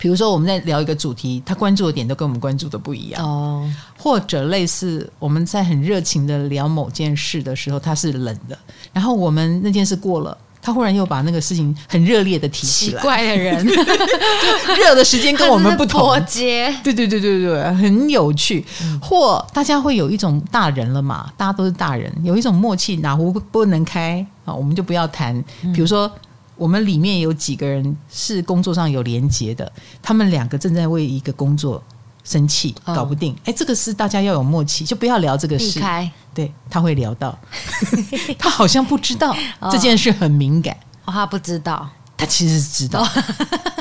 [0.05, 3.67] 比如说，我们在聊一个主题，他关注的点都跟我们关注的不一样哦。
[3.97, 8.59] 或者类似我们在很热情的聊某件事的时候，他是冷的。
[8.93, 13.01] 然后我们那件事过了，他忽然又把那个事情很热烈的提起来。
[13.01, 13.64] 奇怪的人，
[14.77, 16.03] 热的时间跟我们不同。
[16.03, 16.71] 脱节。
[16.85, 18.62] 对对对对对，很有趣。
[19.01, 25.43] 或大家会有一种大人了嘛，大家都是大人，有一种默契，哪壶不能开啊，我们就不要谈。
[25.75, 26.12] 比如说。
[26.57, 29.71] 我们里面有几个人是工作上有连结的，
[30.03, 31.83] 他们两个正在为一个工作
[32.23, 33.35] 生气，搞不定。
[33.45, 35.81] 哎、哦，这个是大家要有默契，就不要聊这个事。
[35.81, 37.37] 开对，他会聊到，
[38.38, 39.37] 他好像不知道
[39.71, 40.77] 这件事很敏感。
[41.05, 43.07] 哦，他不知道，他其实是知道。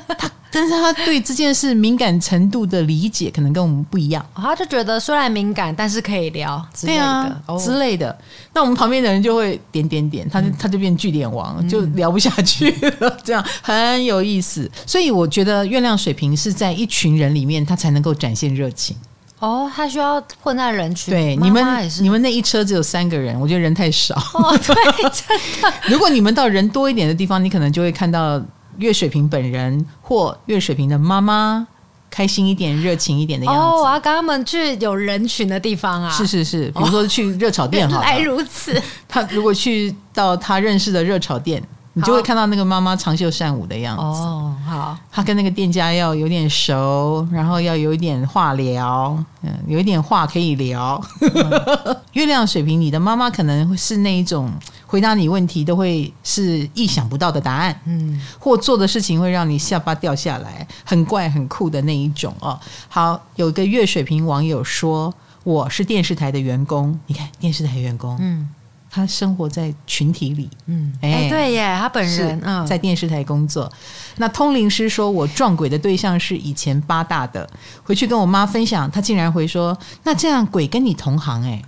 [0.53, 8.15] 但是他对这件事敏感程度的理解可能跟我们不一样，他就觉得虽然敏感，但是可以聊之类的，对啊哦、之类的。
[8.53, 13.17] 那我们旁边的人就会点点点，他就他就变据点王，嗯、就聊不下去了。
[13.23, 14.69] 这样很有意思。
[14.85, 18.95] 所以我觉得月亮水瓶是在一群人里面，他才能够展现热情。
[19.39, 21.11] 哦，他需要混在人群。
[21.11, 24.15] 对，你们你们那一车只有三个人，我觉得人太少。
[24.35, 24.75] 哦，对，
[25.09, 25.73] 真的。
[25.89, 28.39] 如果你们到人多一点的地方，你可能就会看到。
[28.77, 31.67] 月水瓶本人或月水瓶的妈妈，
[32.09, 33.59] 开心一点、热情一点的样子。
[33.59, 36.09] 哦，我要跟他们去有人群的地方啊！
[36.11, 38.05] 是是是，比如说去热炒店 好了。
[38.05, 38.79] 原来如此。
[39.07, 41.61] 他如果去到他认识的热炒店。
[41.95, 44.01] 你就会看到那个妈妈长袖善舞的样子。
[44.01, 50.99] 哦，好，她跟那个店家要有点熟，然后要有一点话聊，嗯，有一点话可以聊。
[51.21, 54.51] 嗯、 月亮水瓶，你的妈妈可能是那一种
[54.87, 62.59] 回答你问题都会是意想不到的答案，嗯，或做的事情会让你下巴掉下来，很怪很酷的那一种哦。
[62.89, 68.49] 好，有一个月水瓶网友说，我是电视台的员工，你看电视台员工，嗯。
[68.93, 73.63] 他生活在群体里，嗯，哎、欸，对耶，他本人嗯，在电视台工作。
[73.63, 73.77] 嗯、
[74.17, 77.49] 那通灵师说我撞鬼的对象是以前八大的，
[77.83, 79.75] 回去跟我妈分享，他竟然回说
[80.05, 81.59] ：“那这样鬼跟你同行？”哎，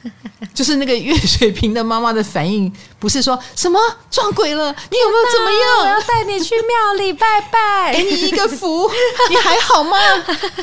[0.54, 3.78] 就是那个月水瓶的妈妈的反应，不是说什么
[4.10, 5.80] 撞鬼了，你有没有怎么样？
[5.80, 8.88] 我要带你去庙里拜拜，给你一个福，
[9.28, 9.98] 你还好吗？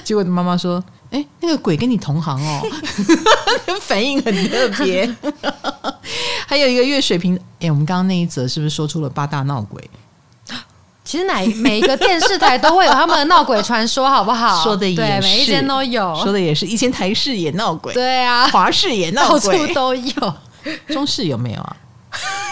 [0.04, 0.84] 结果的妈妈说。
[1.12, 2.62] 哎，那个鬼跟你同行哦，
[3.82, 5.10] 反应很特别。
[6.46, 9.90] 还有一个月水瓶，哎，我们刚刚那一则是不是说出了八大闹鬼？
[11.04, 14.62] 其实哪每一个电视台都会有他们的闹鬼传说，好不好？
[14.62, 16.14] 说的也是，每一间都有。
[16.22, 20.34] 说的也是，以前台视也闹鬼，对啊，华视也闹鬼，到处都有。
[20.90, 21.78] 中视有没有啊？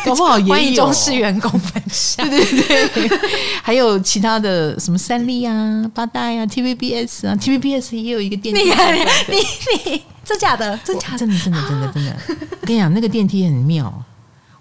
[0.05, 0.51] 搞不好 也有。
[0.53, 2.29] 欢迎中式员工分享。
[2.29, 3.19] 对对对，
[3.63, 8.63] 还有其他的什么三立啊、八大呀、啊、TVBS 啊，TVBS 也有一个电梯。
[8.63, 10.77] 你你你，真假的？
[10.83, 11.17] 真假的？
[11.17, 12.17] 真的真的真的真的。
[12.61, 14.03] 我跟你讲，那个电梯很妙。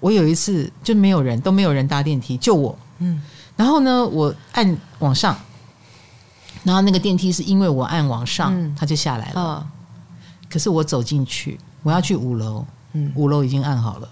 [0.00, 2.76] 我有一次就没有人，都没有人搭电梯，就我。
[2.98, 3.22] 嗯。
[3.56, 5.38] 然后呢，我按往上，
[6.64, 9.40] 然后那个电梯是因为我按往上，嗯、它就下来了。
[9.40, 9.66] 哦、
[10.50, 14.08] 可是我走进去，我要去五楼，嗯，五楼已经按好了。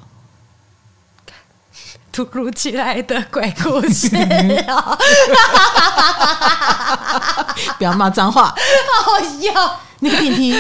[2.13, 4.11] 突如其来的鬼故事，
[7.79, 8.55] 不要骂脏话。
[9.03, 10.55] 好笑，那个电梯，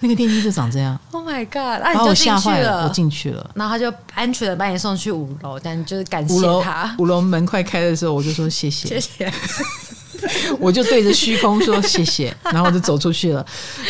[0.00, 0.98] 那个电梯就长这样。
[1.10, 1.80] Oh my god！
[1.82, 6.94] 那你就进去了，我进去了，然后他就安全的把你送去五楼，但就是感谢他。
[6.98, 9.32] 五楼门快开的时候，我就说谢谢，谢谢。
[10.60, 13.42] 我就对着虚空说谢谢，然后我就走出去了。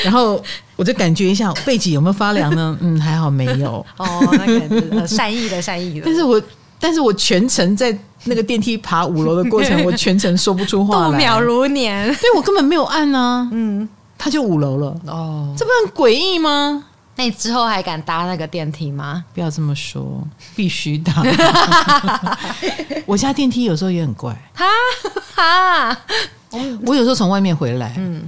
[0.04, 0.40] 然后
[0.76, 2.78] 我就感觉一下背脊有没有发凉呢？
[2.80, 3.84] 嗯，还好没有。
[3.96, 6.40] 哦，那个善意的善意的，但是我。
[6.80, 12.06] 但是我全程在那个电梯爬五楼的过程， 我全程说不出话来，度秒如年。
[12.14, 16.84] 所以我根本没有按呢，嗯，他就五楼了，哦，这不很诡异吗？
[17.16, 19.22] 那你之后还敢搭那个电梯吗？
[19.34, 21.22] 不要这么说，必须搭。
[23.04, 24.66] 我家电梯有时候也很怪，哈
[25.34, 25.98] 哈，
[26.86, 28.22] 我有时候从外面回来，嗯，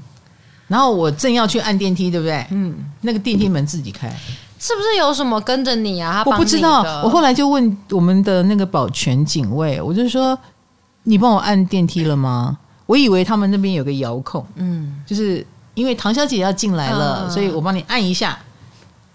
[0.69, 2.45] 然后我正要去按电梯，对不对？
[2.51, 4.15] 嗯，那个电梯门自己开。
[4.63, 6.23] 是不是有什么跟着你啊？
[6.25, 6.83] 我不知道。
[7.03, 10.39] 我后来就问我们的那个保全警卫，我就说
[11.03, 15.45] ：“你帮我按电梯了吗？”我以为他们那边有个遥控，嗯，就是
[15.75, 18.39] 因为唐小姐要进来了，嗯、所以我帮你按一下。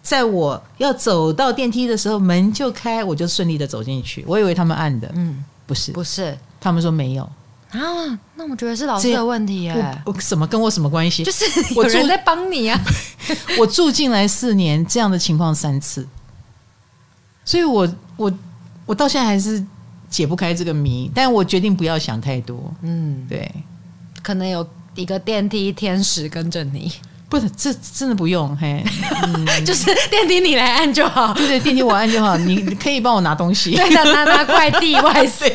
[0.02, 4.26] 在我要走到电梯的时候，门就开，我就顺利的走进去。
[4.28, 7.30] 我以为他们按的，嗯，不是，不是，他们说没有
[7.72, 8.20] 啊。
[8.36, 10.02] 那我觉得是老师的问题耶。
[10.06, 11.24] 我什么跟我什么关系？
[11.24, 12.80] 就是有人在帮你啊。
[13.60, 16.08] 我住进来四年，这样的情况三次，
[17.44, 18.32] 所以我我
[18.86, 19.64] 我到现在还是
[20.10, 21.12] 解不开这个谜。
[21.14, 22.74] 但我决定不要想太多。
[22.82, 23.52] 嗯，对，
[24.22, 26.92] 可能有一个电梯天使跟着你。
[27.30, 28.84] 不是，这真的不用嘿，
[29.24, 31.34] 嗯、 就是电梯你来按就好。
[31.34, 32.38] 对对，电梯我按就好。
[32.38, 35.50] 你可以帮我拿东西， 对，拿拿拿快递外送，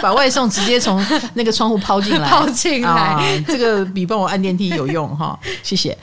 [0.00, 1.04] 把外送直接从
[1.34, 5.38] 那个窗户抛进来，抛进来、啊，这个比帮我按电梯有用哈。
[5.62, 5.96] 谢谢。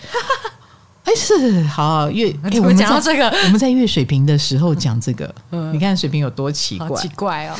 [1.09, 7.55] 哎，是好月 哎，我们讲到这个， 我们在月水瓶的时候讲这个， 嗯、你看水瓶有多奇怪，奇怪哦。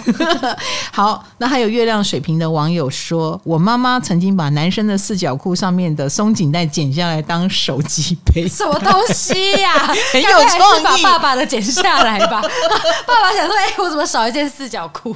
[0.92, 9.96] 好，那还有月亮水瓶的网友说，我妈妈曾经把男生的四角裤上面的松紧带剪下来当手机背，什么东西呀、啊？
[10.14, 12.42] 很有创意，把爸爸的剪下来吧。
[13.08, 15.16] 爸爸想说，哎，我怎么少一件四角裤？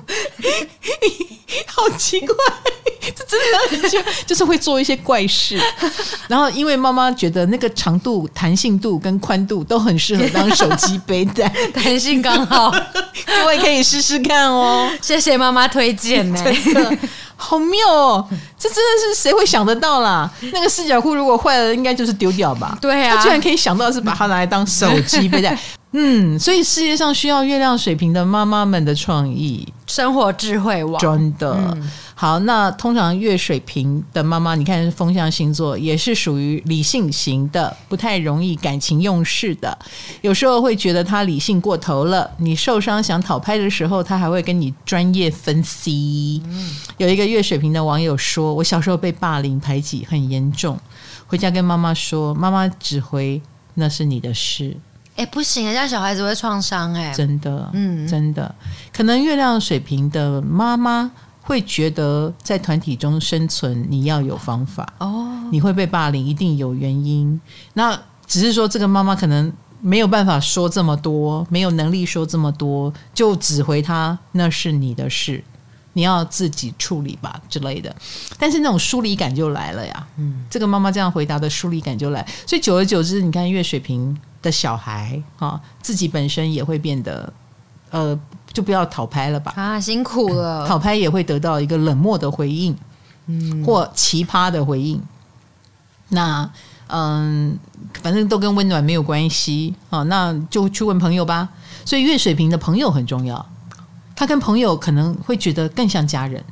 [1.68, 2.36] 好奇怪，
[3.16, 5.62] 这真的很就就是会做一些怪事。
[6.28, 8.23] 然后，因为妈妈觉得那个长度。
[8.34, 12.72] 弹性度跟宽度都很适合当手机背带， 弹性刚好，
[13.26, 14.90] 各位可以试试看哦。
[15.02, 17.00] 谢谢妈妈推荐呢， 欸
[17.36, 18.26] 好妙哦！
[18.58, 20.30] 这真的是谁会想得到啦？
[20.54, 22.78] 那个四角裤如果坏了，应该就是丢掉吧？
[22.80, 25.58] 对啊，他居然可以想到是把它拿来当手机背带。
[25.96, 31.54] 嗯，所以世界上需要月亮水瓶的妈妈们的创意，生活智慧网，真的。
[31.54, 39.78] 嗯好，那通常月水瓶的妈妈，你看是风象星座，也是属于理性型的，不太容易感情用事的。
[40.22, 46.42] 有时候会觉得他理性过头了，你受伤想讨拍的时候，他还会跟你专业分析。
[46.46, 50.80] 嗯、有一个月水瓶的网友说：“我小时候被霸凌排挤很严重，
[51.28, 53.42] 回家跟妈妈说，妈妈只回
[53.74, 54.78] 那是你的事。”
[55.16, 58.54] 哎，不行，人家小孩子会创伤哎，真的，嗯，真的，
[58.92, 61.12] 可能月亮水瓶的妈妈。
[61.46, 65.28] 会觉得在团体中生存，你要有方法哦。
[65.52, 67.38] 你会被霸凌，一定有原因。
[67.74, 75.44] 那只是说，这个妈妈可能没有办法说这么多，没有能力说这么多，就指回他那是你的事，
[75.92, 77.94] 你要自己处理吧之类的。
[78.40, 80.08] 但是那种疏离感就来了呀。
[80.16, 87.34] 嗯，这个妈妈这样回答的疏离感就来，所以久而久之，你看月水瓶的小孩啊，自己本身也会变得
[87.90, 88.20] 呃。
[88.54, 90.68] 就不要讨拍了吧啊，辛苦了。
[90.68, 92.78] 讨拍也会得到一个冷漠的回应，
[93.26, 95.02] 嗯，或奇葩的回应。
[96.10, 96.48] 那
[96.86, 97.58] 嗯，
[98.04, 101.50] 反正都跟温暖没有关系啊，那就去问朋友吧。
[101.84, 103.44] 所以月水瓶的朋友很重要，
[104.16, 106.44] 他跟朋友可能会觉得更像家人。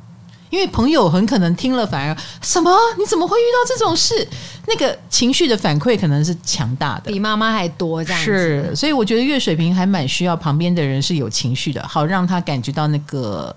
[0.52, 2.72] 因为朋友很可能听了反而什么？
[3.00, 4.28] 你怎么会遇到这种事？
[4.68, 8.26] 那个情绪的反馈可能是强大的，比妈妈还多这样子。
[8.26, 13.56] 是，所以我觉得月水瓶还蛮需要旁边的人是有情绪的，好让他感觉到那个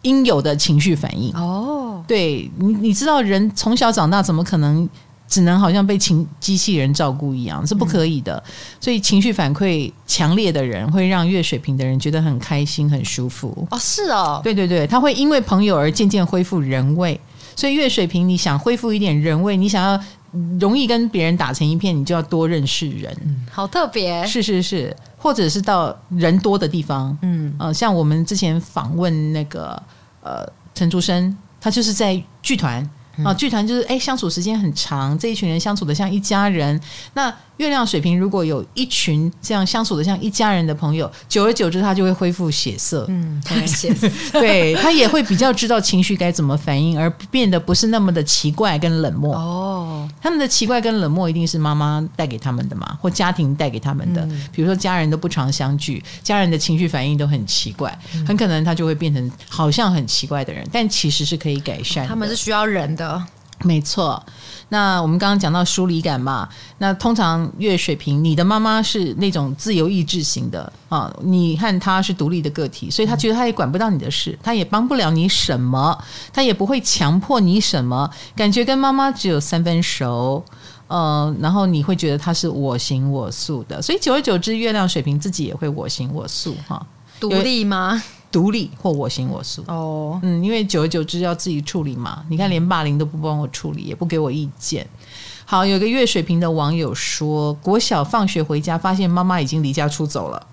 [0.00, 1.30] 应有的情绪反应。
[1.34, 4.88] 哦，对你，你知道人从小长大怎么可能？
[5.32, 8.36] 只能好像被情机器人照顾一样，是不可以的。
[8.36, 13.66] 嗯、所以情绪反馈强烈的人，会让月水瓶的人觉得很开心、很舒服。
[13.70, 17.18] 哦，是哦，对对对，他会因为朋友而渐渐恢复人味。
[17.56, 19.98] 所以月水瓶，你想恢复一点人味，你想要
[20.60, 23.16] 容易跟别人打成一片，你就要多认识人。
[23.24, 27.16] 嗯、好特别，是是是，或者是到人多的地方。
[27.22, 29.82] 嗯呃，像我们之前访问那个
[30.22, 32.86] 呃陈竹生，他就是在剧团。
[33.24, 36.80] 啊，剧团就是哎，相处时间很长，这一群人相处的像一家人。
[37.14, 43.04] 那月亮水瓶如果有一群这样相处的像一家人的朋友，久而久之，他就会恢复血色。
[43.08, 49.36] 嗯， 血色，对，他也会比较知道情绪该怎么反应，而变得不是那么的奇怪跟冷漠。
[49.36, 54.22] 哦，他们的奇怪跟冷漠一定是妈妈带给他们的嘛，或家庭带给他们的。
[54.22, 57.96] 嗯，比如说家人都不常相聚，家人的情绪反应都很奇怪，
[58.26, 62.08] 很可能他就会变成好像很奇怪的人，但其实是可以改善。
[62.08, 63.01] 他们是需要人的。
[63.02, 63.22] 的。
[63.64, 64.20] 没错，
[64.70, 75.96] 那我们刚刚讲到疏离感嘛，那通常月水瓶，你的妈妈是那种自由意志型的啊，你和她是独立的个体，所以她觉得她也管不到你的事，她也帮不了你什么，
[76.32, 80.44] 她也不会强迫你什么，感觉跟妈妈只有三分熟，
[80.88, 86.84] 呃，然后你会觉得她是我行我素的，所以久而久之，月亮水瓶自己也会我行我素哈，
[87.20, 88.02] 独立吗？
[88.32, 92.24] 独立或我行我素哦，嗯，因为久而久之要自己处理嘛。
[92.30, 94.84] 你看，连霸凌都不帮我处理，也不给我意见。
[95.44, 100.46] 好，有个月水瓶的网友说，国小放学回家，发现妈妈已经离家出走了，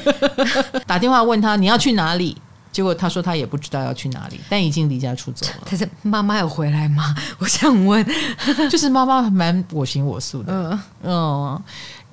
[0.86, 2.34] 打电话问他你要去哪里，
[2.72, 5.62] 结果他说他也不知道要去哪里，但已经离家出走了。
[5.66, 7.14] 他是妈妈有回来吗？
[7.38, 8.04] 我想问，
[8.70, 11.62] 就是妈妈蛮我行我素的，嗯嗯，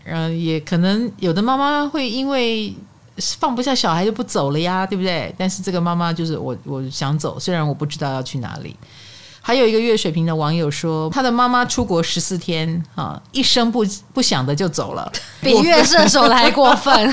[0.06, 2.76] 嗯，也可能有的妈妈会因为
[3.40, 5.34] 放不下小孩就不走了呀，对不对？
[5.38, 8.76] 但是这个妈妈就是我，我想走，虽然我不知道要去哪里。
[9.44, 15.12] 还有一个月水瓶的网友说，他的妈妈出国十四天啊，一声不不响的就走了，
[15.42, 17.12] 比月射手还过分，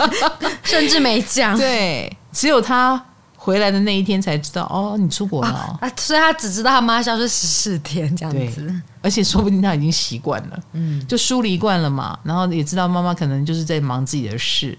[0.62, 1.56] 甚至没讲。
[1.56, 3.02] 对，只有他
[3.34, 14.76] 回来的那一天才知道，哦，你出国了，啊，所以他只知道他妈消失十四天这样子，而且说不定他已经习惯了，嗯，就疏离惯了嘛，然后也知道妈妈可能就是在忙自己的事，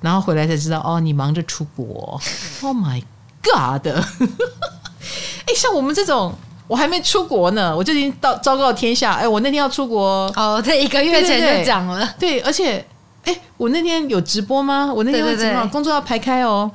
[0.00, 2.20] 然后回来才知道，哦，你忙着出国，
[2.62, 3.02] Oh my
[3.42, 3.86] God！
[5.46, 6.34] 哎，像我们这种。
[6.68, 9.14] 我还没出国呢，我就已经到昭告天下。
[9.14, 12.06] 哎，我那天要出国哦，这一个月前就讲了。
[12.18, 12.86] 对，而且，
[13.24, 14.92] 哎，我那天有直播吗？
[14.92, 16.70] 我那天有直播，工作要排开哦，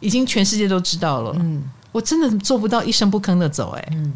[0.00, 1.32] 已经全世界都知道了。
[1.38, 1.62] 嗯，
[1.92, 4.14] 我真的做不到一声不吭的走，哎，嗯，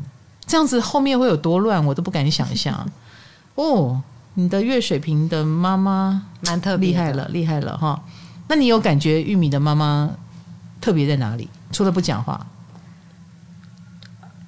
[0.49, 2.85] 这样子后面会有多乱，我都不敢想象。
[3.55, 4.03] 哦，
[4.35, 8.03] 你的月水瓶的妈妈蛮特别，厉害了，厉害了哈。
[8.51, 10.11] 那你有感觉玉米的妈妈
[10.81, 11.49] 特别在哪里？
[11.71, 12.45] 除了不讲话。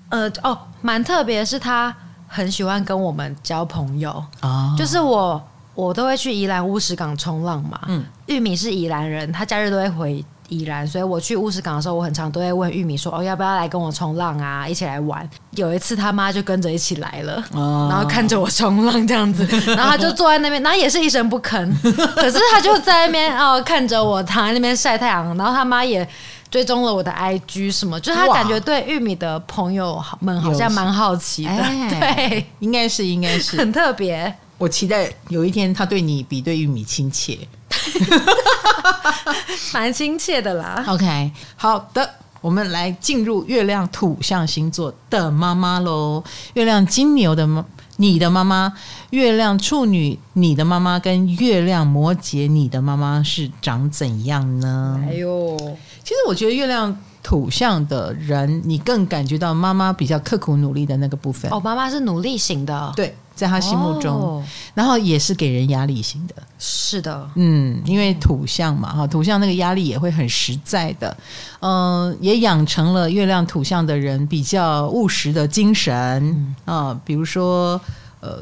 [0.09, 1.95] 呃哦，蛮特别，是她
[2.27, 4.75] 很喜欢跟我们交朋友啊。
[4.77, 5.41] 就是我，
[5.77, 7.81] 我都会去宜兰乌石港冲浪嘛。
[7.87, 14.69] 嗯，玉米是宜兰人，他假日都会回宜兰，所以我去乌石港的时候，我很常都会问玉米说：“哦，要不要来跟我冲浪啊？
[14.69, 21.67] 一起来玩。”有一次他妈就跟着一起来了，然后看着我冲浪这样子，然后他就坐在那边，然后也是一声不吭，
[22.15, 26.07] 可是他就在那边哦看着我躺在那边晒太阳，然后他妈也。
[26.53, 34.31] 追踪了我的 IG 什么，就是他感觉对玉米的朋友们好像蛮好奇的，欸、 对，应该是应该是很特别。
[34.59, 37.39] 我期待有一天他对你比对玉米亲切，
[39.73, 40.85] 蛮亲切的啦。
[40.87, 42.09] OK，好的，
[42.41, 46.23] 我们来进入月亮土象星座的妈妈喽。
[46.55, 47.65] 月亮金牛的妈，
[47.97, 48.73] 你的妈妈；
[49.11, 55.01] 月亮处女，你的妈妈；跟月亮摩羯，你的妈妈是长怎样呢？
[55.09, 55.57] 哎呦！
[56.03, 61.49] 其实我觉得月亮土象的人，你更感觉到妈妈比较刻苦努力的那个部分。
[61.53, 66.35] 哦，妈妈是努力型的，对，在他心目中，哦、然后也是给人压力型的。
[66.59, 71.17] 是的，嗯，因为土象嘛，哈，土象那个压力也会很实在的。
[71.59, 71.73] 嗯、
[72.07, 77.81] 呃，也养成了月亮土象的人比较务实的精神啊、呃，比如说。
[78.25, 78.41] 呃，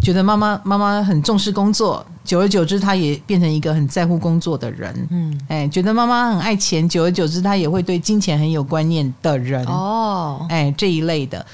[0.00, 5.06] 觉得妈妈妈妈很重视工作，久而久之，他也变成一个很在乎工作的人。
[5.10, 9.62] 嗯，哎，觉得妈妈很爱钱，久而久之，他也会对金钱很有观念的人。
[9.66, 11.44] 哦，哎，这一类的，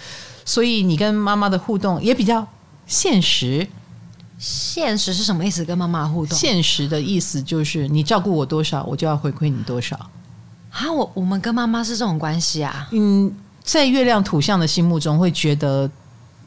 [0.44, 2.46] 所以你跟妈妈的互动也比较
[2.90, 3.66] 现实。
[4.38, 5.64] 现实是什么意思？
[5.64, 6.36] 跟妈妈互动？
[6.36, 9.96] 现实的意思就是你照顾我多少，我就要回馈你多少。
[10.70, 12.88] 啊，我我们跟妈妈是这种关系啊？
[12.90, 13.32] 嗯，
[13.62, 15.90] 在月亮土象的心目中会觉得。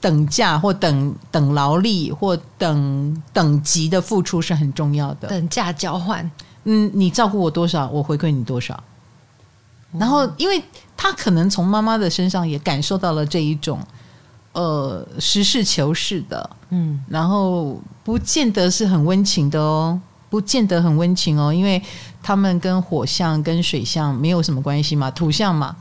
[0.03, 5.29] 等价或等等劳力或等等级的付出是很重要的。
[5.29, 6.29] 等价交换，
[6.65, 8.83] 嗯，你照顾我多少，我回馈你多少。
[9.97, 10.61] 然后，因为
[10.97, 13.79] 他可能从妈妈的身上也感受到了这一种，
[14.53, 19.99] 呃，实事求是的，嗯，然后不见得是很温情的哦，
[20.29, 21.81] 不见得很温情哦，因为
[22.21, 25.75] 他们跟火象跟水象没有什么关系嘛，土象嘛，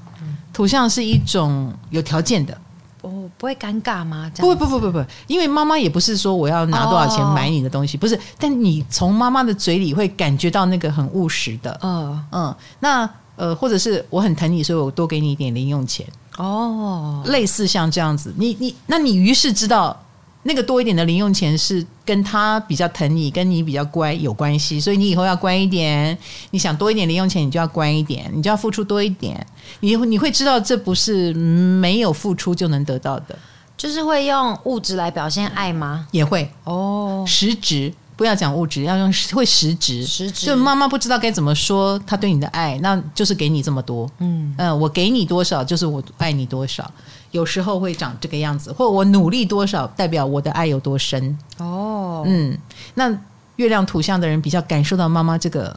[0.53, 2.57] 土象是一种有条件的。
[3.03, 4.31] 哦，不会尴尬吗？
[4.37, 8.17] 不会，不不不不，因为妈妈也不是说我要拿多少钱买你的东西，哦、不是。
[8.39, 12.55] 但你从妈妈的嘴里会感觉到那个很务实的，嗯嗯。
[12.79, 16.07] 那呃，或者是我很疼你，所以我多给你一点零用钱。
[16.37, 19.99] 哦，类似像这样子，你你，那你于是知道。
[20.45, 26.19] 那个多一点的零用钱是跟他比较疼你，跟你比较乖有关系，所以你以后要乖一点。
[26.51, 29.47] 你想多一点零用钱，你就要乖一点，你就要付出多一点。
[29.79, 33.39] 你你会知道这不是没有付出就能得到的，
[33.77, 36.09] 就是会用物质来表现爱吗？
[36.11, 40.05] 也会哦，实质不要讲物质，要用会实质。
[40.05, 44.11] 实质就妈妈不知道该怎么说，她对你的爱，那就是给你这么多。
[44.19, 46.91] 嗯嗯，我给你多少，就是我爱你多少。
[47.31, 51.39] 有时候会长这个样子，或我努力多少，代表我的爱有多深。
[51.57, 52.57] 哦，嗯，
[52.95, 53.11] 那
[53.57, 55.75] 月亮土象的人比较感受到妈妈这个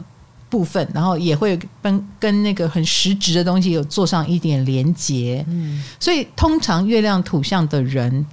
[0.49, 5.45] 部分，然后也会跟跟那个很实质的东西有做上一点连接。
[5.47, 8.25] 嗯，所以通常月亮土象的人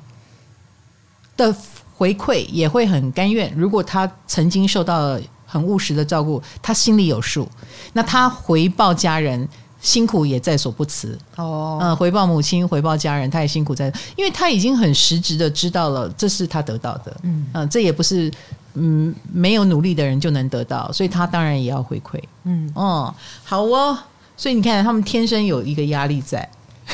[1.36, 1.54] 的
[2.02, 3.52] 回馈也会很甘愿。
[3.56, 7.48] 如果他曾经受到了很务实的照顾，他心里有数，
[7.92, 9.48] 那他回报家人。
[9.80, 18.30] 辛苦也在所不辞哦，嗯，回报母亲，回报家人，他也辛苦在，因为他已经很实质的知道了，这是他得到的，嗯，嗯，这也不是
[18.74, 23.98] 嗯没有努力的人就能得到，所以他当然也要回馈，嗯，哦，好哦，
[24.36, 26.48] 所以你看，他们天生有一个压力在，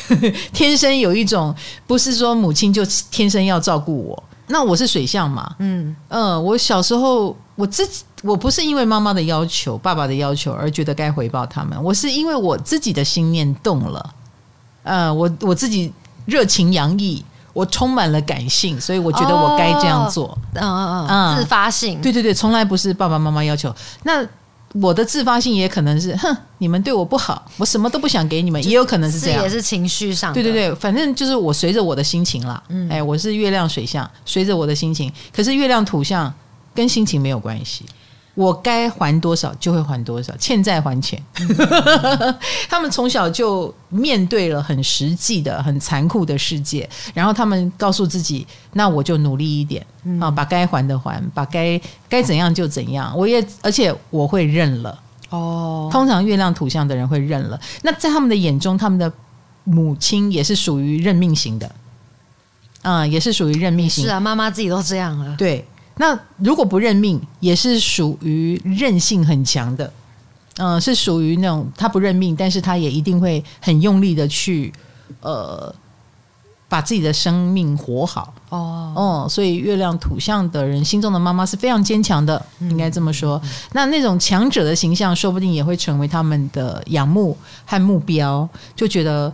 [0.55, 1.55] 天生有一种
[1.87, 4.25] 不是说母亲就天生要照顾我。
[4.49, 5.95] 那我是水象嘛，嗯。
[6.09, 14.15] 嗯、呃，我小时候我自己我不是因为妈妈的要求、爸爸的要求而觉得该回报他们，我是因为我自己的心念动了，
[14.83, 15.93] 呃，我我自己
[16.27, 23.75] 热情洋溢，我充满了感性，所以我觉得我该这样做，嗯嗯嗯，自发性，对对对，从来不是爸爸妈妈要求。
[24.03, 24.27] 那。
[24.75, 30.33] 我的自发性也可能是，哼，你们对我不好，我什么都不想给你们，也有可能是这样，也是情绪上。
[30.33, 32.62] 对对对，反正就是我随着我的心情啦。
[32.69, 35.11] 嗯，哎，我是月亮水象，随着我的心情。
[35.35, 36.33] 可是月亮土象
[36.75, 37.85] 跟心情没有关系。
[38.39, 41.20] 我该还多少就会还多少，欠债还钱。
[42.70, 49.84] 他们从小就面对了很实际的、很残酷的世界，然后他们告诉自己：“那我就努力一点
[50.20, 54.97] 啊，把该还的还，把该该怎样就怎样。”我也而且我会认了
[55.30, 55.89] 哦。
[55.91, 57.59] 通常月亮土象的人会认了。
[57.82, 59.12] 那在他们的眼中，他们的
[59.64, 61.68] 母亲也是属于认命型的，
[62.82, 64.05] 嗯，也是属于认命型。
[64.05, 65.34] 是啊，妈妈自己都这样了。
[65.36, 65.66] 对。
[65.99, 69.93] 那如果不认命，也是属于韧性很强的，
[70.57, 74.73] 嗯、呃，是属于那种他不认命，但是他也一定会很用力的去，
[75.21, 75.75] 呃，
[76.69, 78.33] 把自己的生命活好。
[78.49, 83.41] 哦哦，所以月亮土象的人心中的妈妈是非常坚强的，应该这么说。
[83.45, 87.37] 嗯、那那种强者的形象，说不定也会成为他们的仰慕
[87.67, 89.33] 和目标，就觉得。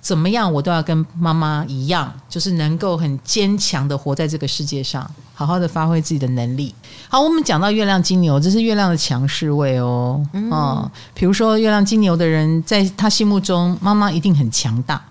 [0.00, 6.74] 怎么样，我都要跟妈妈一样，就是能够很坚强的活在这个世界上，好好的发挥自己的能力。
[7.08, 10.24] 好，我们讲到月亮金牛，这是月亮的强势位哦。
[10.32, 15.02] 嗯，哦，比如说月亮金牛的人，在他心目中，妈妈一定很强大。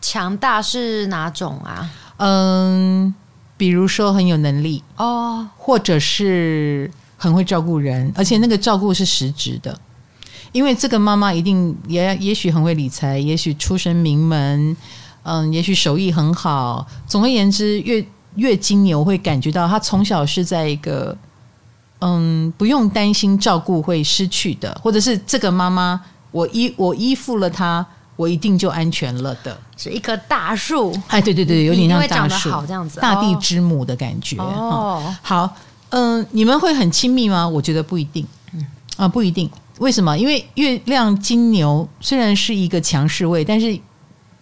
[0.00, 1.90] 强大是哪种啊？
[2.18, 3.12] 嗯，
[3.56, 9.76] 比如说很有能力哦，或者是很会照顾人，而且那个照顾是实质的。
[10.52, 14.76] 因为这个妈妈一定也也许很会理财，也许出身名门，
[15.22, 16.86] 嗯，也许手艺很好。
[17.06, 18.04] 总而言之，月
[18.36, 21.16] 月金牛会感觉到她从小是在一个
[22.00, 27.84] 嗯不用担心照顾会失去的，或者是这个妈妈我依我依附了她，
[28.16, 30.96] 我一定就安全了的，是一棵大树。
[31.08, 34.36] 哎，对对对，有点像大树，好这样子，大地之母的感觉。
[34.38, 35.54] 哦，好，
[35.90, 37.46] 嗯，你们会很亲密吗？
[37.46, 39.50] 我觉得不一定，嗯啊，不一定。
[39.78, 40.16] 为什么？
[40.16, 43.78] 因为月亮金牛虽然是一个强势位，但是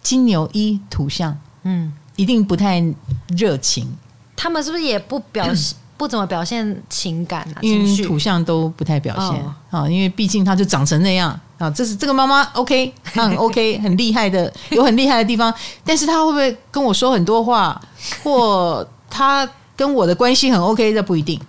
[0.01, 2.83] 金牛一土象，嗯，一定不太
[3.29, 3.87] 热情。
[4.35, 7.57] 他们是不是也不表现， 不怎么表现情感啊？
[7.61, 11.69] 因为土象都不太表现啊、哦，因为毕竟他就长成那样啊。
[11.71, 15.53] 这是这个妈妈 OK，她很 OK， 很厉害的，有很厉害的地方。
[15.83, 17.79] 但是他会不会跟我说很多话，
[18.23, 20.93] 或他跟我的关系很 OK？
[20.93, 21.39] 这不一定。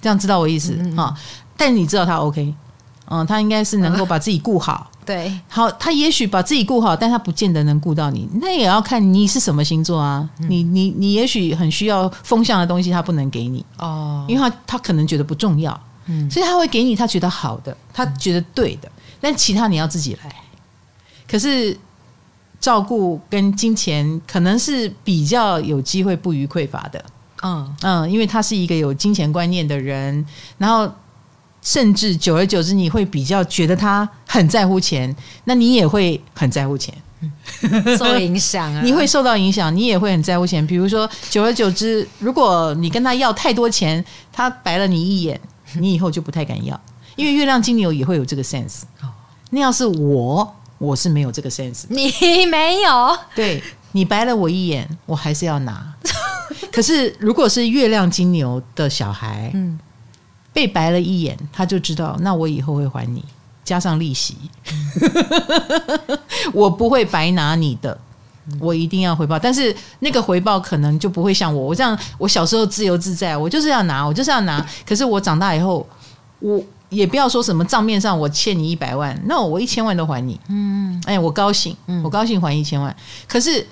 [0.00, 1.16] 这样知道我意思啊？
[1.56, 2.52] 但你知道他 OK。
[3.12, 4.90] 嗯，他应该是能够把自己顾好。
[5.04, 8.26] 对，好，他也许把自己顾好，但他不见得能顾到你。
[8.40, 10.26] 那也要看你是什么星座啊。
[10.38, 18.90] 嗯、你你你也许很需要风向的东西，他不能给你哦，因为他他可能觉得不重要，嗯，所以他会给你他觉得好的，他觉得对的，
[19.20, 20.32] 但其他你要自己来。
[21.28, 21.76] 可是
[22.60, 27.04] 照顾跟金钱可能是比较有机会不予匮乏的。
[27.42, 30.24] 嗯嗯，因为他是一个有金钱观念的人，
[30.58, 30.88] 然后。
[31.62, 36.92] 甚至久而久之，你会比较觉得他很在乎钱，那你也会很在乎钱，
[37.96, 38.82] 受影响啊。
[38.84, 40.66] 你会受到影响，你也会很在乎钱。
[40.66, 45.40] 比如说，久而久之，如果你跟他要太多钱，他白了你一眼，
[45.74, 46.78] 你以后就不太敢要。
[47.14, 48.80] 因为月亮金牛也会有这个 sense。
[49.50, 51.84] 那要是我，我是没有这个 sense。
[51.88, 52.10] 你
[52.46, 53.16] 没有？
[53.36, 55.94] 对，你白了我一眼，我还是要拿。
[56.72, 59.78] 可是如果是月亮金牛的小孩，嗯。
[60.52, 63.24] 被白了一眼，他就知道，那我以后会还你，
[63.64, 64.36] 加上利息，
[66.52, 67.98] 我不会白拿你的，
[68.60, 69.38] 我一定要回报。
[69.38, 74.64] 但是那个回报可能就不会像我，我这样，我小时候自由自在，我就是要拿，我就是要拿。
[74.86, 75.86] 可是我长大以后，
[76.40, 80.38] 我也不要说什么账面上我欠你一百万，那我一千万都还你。
[80.48, 82.94] 嗯，哎，我高兴，我高兴还一千万。
[83.26, 83.66] 可是。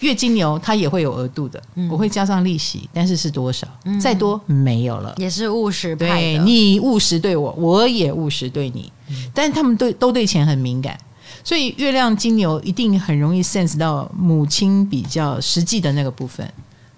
[0.00, 3.66] 月金牛它也会有额度的，嗯、我会加上利息，但是是多少？
[3.84, 6.14] 嗯、再多没有了，也是务实派的。
[6.14, 10.98] 对，你务实对我，我也务实对你，嗯、但是他们对都对钱很敏感，
[11.42, 16.46] 所以月亮金牛一定很容易 sense 到母亲比较实际的那个部分，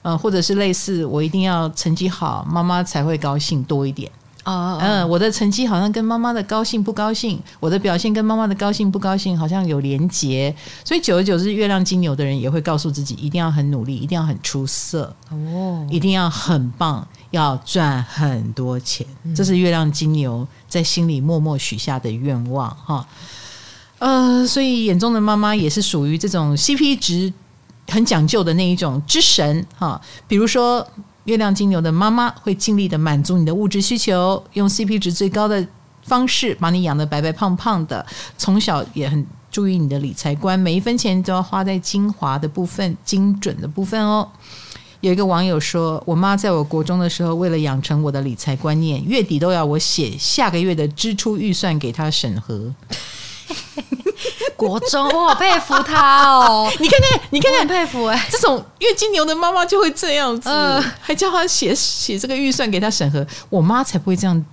[0.03, 4.11] 呃，或者是类似我一定要成绩好，妈妈才会高兴多一点。
[4.47, 23.05] 哦，嗯，我的成绩好像跟妈妈的高兴不高兴，我的表现跟妈妈的高兴不高兴好像有连结，所以久而久之，月亮金牛的人也会告诉自己，一定要很努力，一定要很出色，哦，一定要很棒，要赚很多钱，这是月亮金牛在心里默默许下的愿望哈。
[23.99, 27.33] 呃，所以眼中的妈妈也是属于这种 CP 值
[27.89, 30.01] 很讲究的那一种之神哈。
[30.29, 30.87] 比如说，
[31.27, 35.67] 月亮金牛的妈妈会尽力的满足你的物质需求，用 CP 值最高的
[36.03, 38.05] 方式把你养得白白胖胖的。
[38.39, 44.29] 从小也很注意你的理财观，每一分钱都要花在精华的部分、精准的部分哦。
[45.01, 52.73] 有一个网友说，我妈在我国中的时候，为了养成我的理财观念，月底都要我写下个月的支出预算给她审核。
[54.57, 56.73] 国中，我好佩服他哦！
[56.81, 58.27] 你看看，你看看，佩服哎！
[58.31, 63.25] 这种月金牛的妈妈就会这样子，呃、还叫他写写这个预算给他审核。
[63.51, 64.45] 我妈才不会这样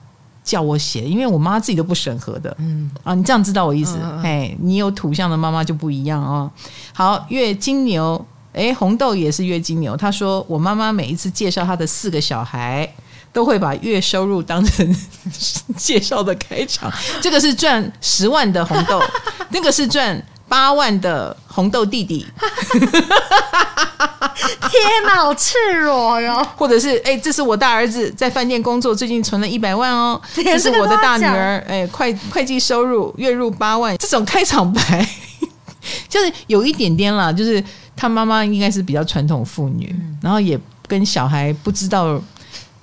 [0.44, 2.56] 叫我写，因为我妈自己都不审核的。
[2.60, 3.98] 嗯啊，你这样知道我意思？
[4.22, 6.52] 哎、呃，你有土象的妈妈就不一样哦。
[6.94, 9.96] 好，月金牛，哎，红豆也是月金牛。
[9.96, 12.94] 他说，我妈妈每一次介绍他的四个小孩。
[13.34, 14.96] 都会把月收入当成
[15.76, 19.02] 介绍的开场， 这个是赚十万的红豆，
[19.50, 22.26] 那个是赚八万的红豆弟弟。
[24.70, 26.46] 天哪，好赤裸哟！
[26.56, 30.20] 或者是哎，这是我大儿子在饭店工作，最近存了一百万哦。
[30.34, 33.98] 这是我的大女儿，哎，会会计收入月入八万。
[33.98, 35.08] 这种开场白
[36.08, 37.64] 就是有一点点啦，就是
[37.96, 42.22] 他妈妈应该是比较传统妇女，然后也跟小孩不知道。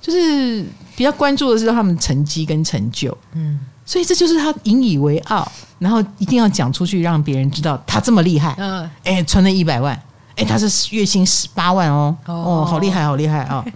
[0.01, 9.93] 就是比较关注的是他们成绩跟成就，嗯，所以这就是他引以为傲，然后一定要讲出去，让别人知道他这么厉害，嗯，哎，存了一百万，
[10.35, 13.63] 哎，他是月薪十八万哦，哦，好厉害，好厉害啊！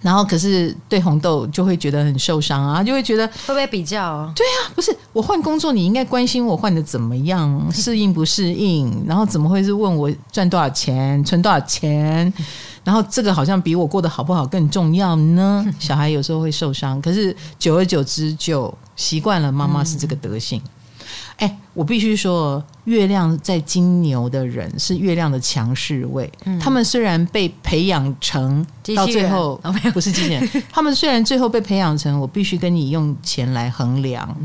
[0.00, 4.32] 然后可是对红豆就会觉得很受伤啊，就会觉得会不会比较？
[4.34, 12.32] 对啊，不是我换工作，你应该关心我换的怎么样， 适应不适应，然后怎么会是问我赚多少钱，存多少钱？
[12.82, 15.66] 然后这个好像比我过得好不好更重要呢？
[15.78, 20.60] 小孩有时候会受伤，可是久而久之就习惯了妈妈是这个德性。
[21.36, 26.30] 哎、嗯，我必须说，月亮在金牛的人是月亮的强势位。
[26.44, 28.64] 嗯、他们虽然被培养成
[28.94, 29.60] 到最后
[29.92, 34.36] 不是机器人， 他们虽然最后被培养成我必须跟你用钱来衡量，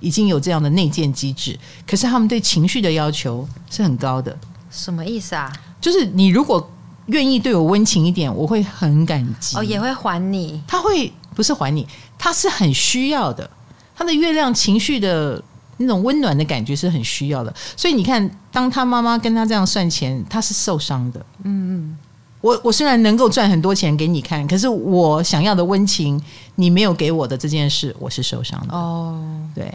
[0.00, 4.36] 已经有这样的内建机制，可是他们对情绪的要求是很高的。
[4.70, 5.52] 什么意思啊？
[5.80, 6.70] 就是你如果。
[7.06, 9.56] 愿意对我温情一点，我会很感激。
[9.56, 10.62] 哦，也会还你。
[10.66, 11.86] 他会不是还你，
[12.18, 13.48] 他是很需要的。
[13.94, 15.42] 他的月亮情绪的
[15.76, 17.54] 那种温暖的感觉是很需要的。
[17.76, 21.20] 所以你看，当他妈妈跟他这样算钱，他是受伤的。
[21.42, 21.98] 嗯嗯。
[22.40, 26.22] 我我虽然能够赚很多钱给你看，可是我想要的温情
[26.56, 28.74] 你没有给我的这件事，我是受伤的。
[28.74, 29.18] 哦，
[29.54, 29.72] 对。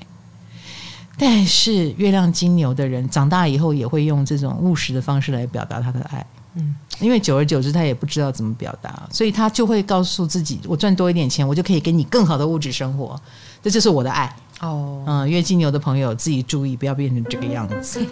[1.17, 6.25] 但是月亮金牛的人长大以后也会用这种务实的方式来表达他的爱。
[6.55, 13.19] 嗯，因为久而久之，他也不知道怎么表达，所以他就会告诉自己：我赚多一点钱，我就可以给你更好的物质生活。
[13.61, 14.35] 这就是我的爱。
[14.61, 18.05] 哦，嗯，月金牛的朋友自己注意，不要变成这个样子。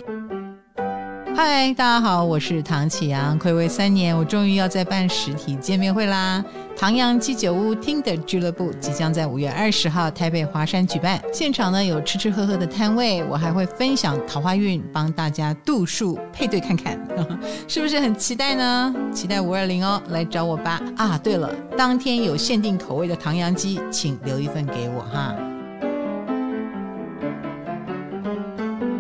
[1.38, 3.40] 嗨，大家好，我是唐启阳。
[3.40, 6.44] 睽违三年，我终于要再办实体见面会啦！
[6.76, 17.00] 唐阳鸡酒屋听的俱乐部即将在五月二十号台北华山举办，现场呢有吃吃喝喝的摊位，我还会分享桃花运，帮大家度数配对看看，
[17.70, 18.96] 是不是很期待呢？
[19.14, 20.82] 期待五二零哦，来找我吧！
[20.98, 25.36] 啊，对了，当天有限定口味的唐阳鸡，请留一份给我哈。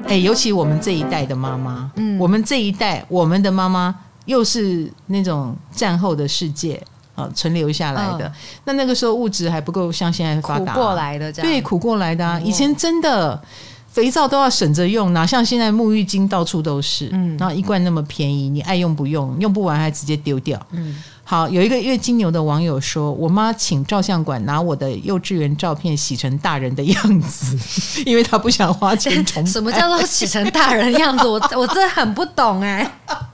[0.08, 3.93] 哎，尤其我们这一代的妈妈，嗯，我们这一代，我们的妈妈
[4.26, 6.82] 又是那种战后的世界
[7.14, 8.26] 啊，存留下来的。
[8.28, 8.32] 嗯、
[8.66, 12.39] 那那个时候物质还不够像现在发达，苦过来的这样，对，苦过来的啊。
[12.39, 13.41] 以前真的
[13.89, 21.03] 肥皂都要省着用，哪像现在沐浴巾到处都是，嗯，然后一罐那么便宜，你爱用不用，用不完还直接丢掉，嗯。
[21.30, 27.57] 好，有一个月金牛的网友说：“我妈请照相馆拿我的幼稚园照片洗成大人的样子，
[28.07, 31.28] 因为她不想花钱重拍。”什么叫做洗成大人的样子？
[31.28, 32.91] 我我真的很不懂哎、欸。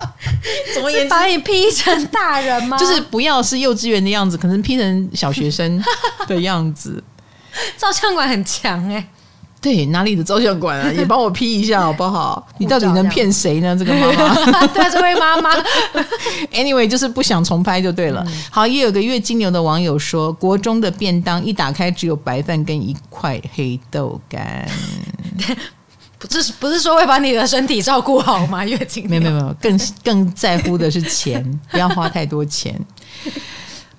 [0.73, 2.75] 怎么也把你 P 成大人吗？
[2.79, 5.79] 就是不要是幼稚园的样子，可能 P 成小学生
[6.25, 7.03] 的样子。
[7.77, 9.07] 照相馆很强哎、欸。
[9.63, 10.91] 对，哪里的照相馆啊？
[10.91, 12.45] 也帮我 P 一下好不好？
[12.57, 13.73] 你到底能骗谁呢？
[13.79, 15.49] 这个妈妈， 对，这位妈妈。
[16.51, 18.21] Anyway，就是不想重拍就对了。
[18.27, 24.67] 嗯、好，也有个月金牛的网友说，国中的便当一打开只有白饭跟一块黑豆干。
[26.19, 28.65] 不是不是说会把你的身体照顾好吗？
[28.65, 31.41] 月金牛，没有没有，更更在乎的是钱，
[31.71, 32.77] 不要花太多钱。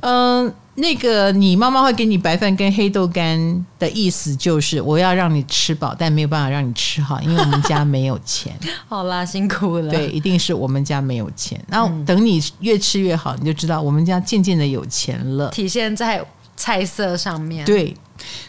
[0.00, 0.52] 嗯。
[0.76, 8.52] 那个，你妈妈会给你白饭跟黑豆干的意思就是，我要让你吃饱，但没有办法让你吃好，因为我们家没有钱。
[8.88, 9.92] 好啦，辛苦了。
[9.92, 11.62] 对，一定是我们家没有钱。
[11.68, 15.48] 然后等你越吃越好，你就知道我们家渐渐的有钱了。
[15.50, 16.20] 体现在
[16.56, 17.64] 菜色上面。
[17.64, 17.94] 对，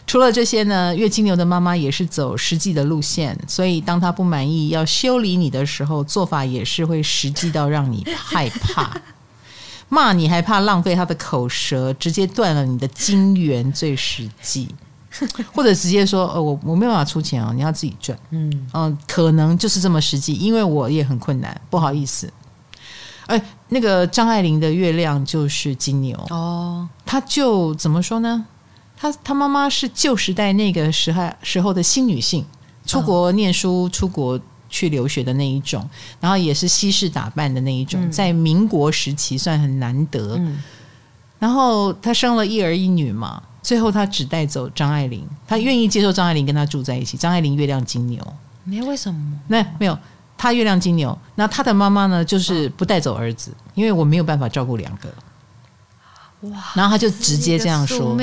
[0.04, 9.00] 除了这些呢，月金牛的妈妈也是走实际的路线，所以当她不满意要修理你的时候，做法也是会实际到让你害怕。
[9.88, 14.68] 骂你还怕浪费他的口舌，直接断了你的金源最实际，
[15.54, 22.32] 或者直接说：“呃，我我没有办法出钱哦，你要自己赚。”嗯嗯、呃，可能就是这么实际，因为我也很困难，不好意思。
[23.26, 28.44] 哎，那个张爱玲的月亮就是金牛哦，她就怎么说呢？
[28.96, 32.44] 她她妈妈是旧时代那个时候时候的新女性，
[32.84, 34.40] 出国念书，出国。
[34.76, 35.88] 去留学的那一种，
[36.20, 40.36] 然后也是西式打扮的那一种，在民国时期算很难得。
[40.36, 40.62] 嗯、
[41.38, 47.16] 然后他生了一儿一女嘛，最后他只带走张爱玲，他愿意接受张爱玲跟他住在一起。
[47.16, 48.22] 张爱玲月亮金牛，
[48.64, 49.40] 没为什么？
[49.48, 49.98] 那没有，
[50.36, 55.08] 他月亮金牛，那他的妈妈呢，就是不带走儿子，因为我没有办法照顾两个。
[56.50, 56.72] 哇！
[56.74, 58.16] 然后他就直接这样说，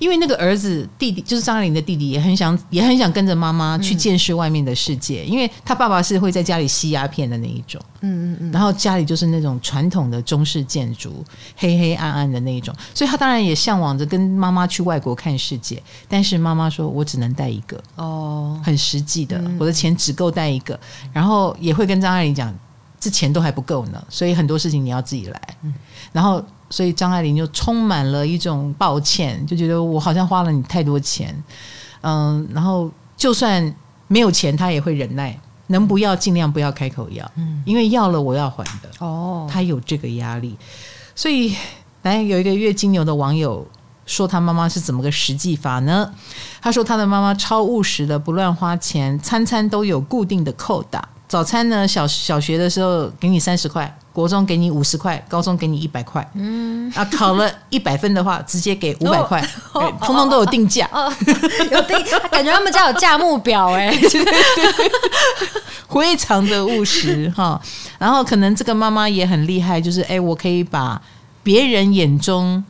[0.00, 11.24] 因为那个儿子弟弟就是张爱玲的弟弟，也很想也很想跟着妈妈去见识外面的世界，嗯、因为他爸爸是会在家里吸鸦片的那一种，嗯嗯嗯，然后家里就是那种传统的中式建筑，
[11.56, 20.78] 黑黑暗暗的那一种，所以他当然也向往着跟妈妈去外国看世界，但是妈妈说：“我只能带一个哦，很实际的，我的钱只够带一个。”
[21.12, 22.54] 然后也会跟张爱玲讲
[23.00, 25.72] ：“这钱都还不够呢，所以很多事情你要自己来。”嗯
[26.12, 26.44] 然后。
[26.74, 31.32] 所以张爱玲就充满了一种抱歉，就觉得我好像花了你太多钱，
[32.00, 33.72] 嗯，然后就算
[34.08, 40.58] 没有钱，她也会忍耐，能不要尽量不要开口要，嗯，因为要了我要还的，哦，她有这个压力。
[41.14, 41.54] 所以
[42.02, 43.64] 来有一个月金牛的网友
[44.04, 46.12] 说，他妈妈是怎么个实际法呢？
[46.60, 51.08] 他说他的妈妈超务实的，不乱花钱，餐餐都有固定的扣打。
[51.34, 56.24] 早餐呢，小小学的时候给你三十块，国中给你五十块，高中给你一百块。
[56.34, 60.88] 嗯，啊，考了一百分的话，直接给 五百块，通通都有定价。
[60.92, 61.12] 哦，
[61.72, 61.98] 有定，
[62.30, 63.92] 感觉他们家有价目表哎，
[65.90, 67.60] 非常的务实哈。
[67.98, 71.02] 然后可能这个妈妈也很厉害，就是哎，我可以把
[71.42, 72.62] 别人眼中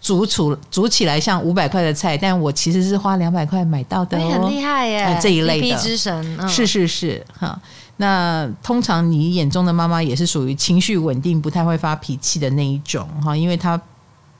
[0.00, 7.60] 煮出煮起来像五百块的菜，但我其实是花两百块买到的，很厉害耶，这一类的之神，是是是哈。
[8.00, 13.78] 那通常你眼中的妈妈也是属于情绪稳定、不太会发脾气的那一种哈，因为她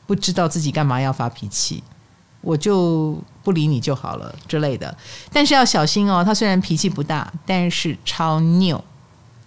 [0.07, 1.85] 不知道自己干嘛要发脾气，
[2.41, 4.97] 我就不理你就好了之类的。
[5.31, 8.83] 但是要小心哦，她虽然脾气不大，但是超拗，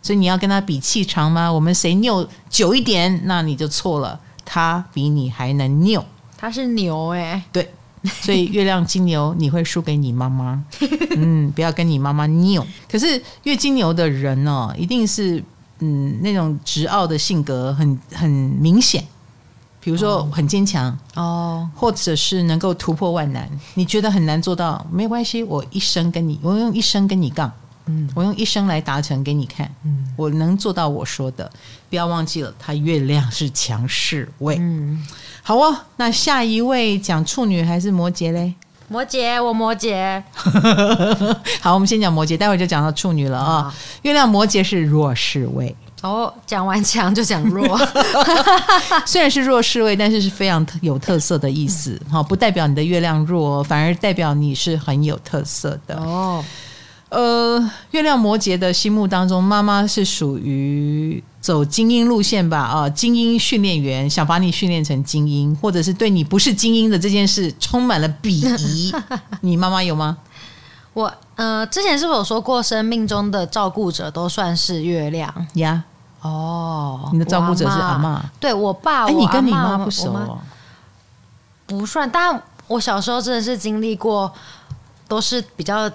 [0.03, 1.51] 所以你要跟她比气长吗？
[1.51, 4.19] 我们谁拗久一点，那你就错了。
[4.45, 6.05] 她比你还能拗，
[6.37, 7.73] 她是牛哎，对。
[8.21, 10.63] 所以月亮金牛，你会输给你妈妈。
[11.15, 12.65] 嗯，不要跟你妈妈拗。
[12.91, 15.43] 可是月金牛的人哦，一定是
[15.79, 19.03] 嗯那种执傲的性格很很明显。
[19.79, 23.49] 比如说很坚强哦，或者是能够突破万难。
[23.73, 27.51] 你觉得很难做到，没关系，我一生跟你，我用一生跟你杠。
[27.85, 29.69] 嗯，我用一生来达成给你看。
[29.83, 31.49] 嗯，我能做到我说的。
[31.89, 34.57] 不要忘记了，他月亮是强势位。
[34.59, 35.05] 嗯。
[35.41, 38.53] 好哦，那下一位讲处女还是摩羯嘞？
[38.87, 40.21] 摩羯，我摩羯。
[41.61, 43.73] 好，我们先讲摩羯，待会就讲到处女了啊、哦。
[44.03, 47.79] 月亮摩羯是弱势位哦，讲完强就讲弱。
[49.05, 51.99] 虽然是弱势位，但是是非常有特色的意思。
[52.11, 56.43] 好，不代表你的月亮弱，反而代表你是很有特色的哦。
[57.13, 62.57] 呃，月亮摩羯的心目当中，妈妈是属于走精英路线吧？
[62.57, 68.91] 啊，精英训练员想把你训练成精英，或者是对你不是精英的这件事充满了鄙夷。
[69.41, 70.17] 你妈妈有吗？
[70.93, 75.83] 我呃，之前是不是有说过，生命中的照顾者都算是月亮呀？
[76.21, 78.23] 哦，你的照顾者是阿妈？
[78.39, 80.39] 对我爸，哎，你跟你妈不熟哦？
[81.67, 84.33] 不算，但我小时候真的是经历过，
[85.07, 85.87] 都是比较。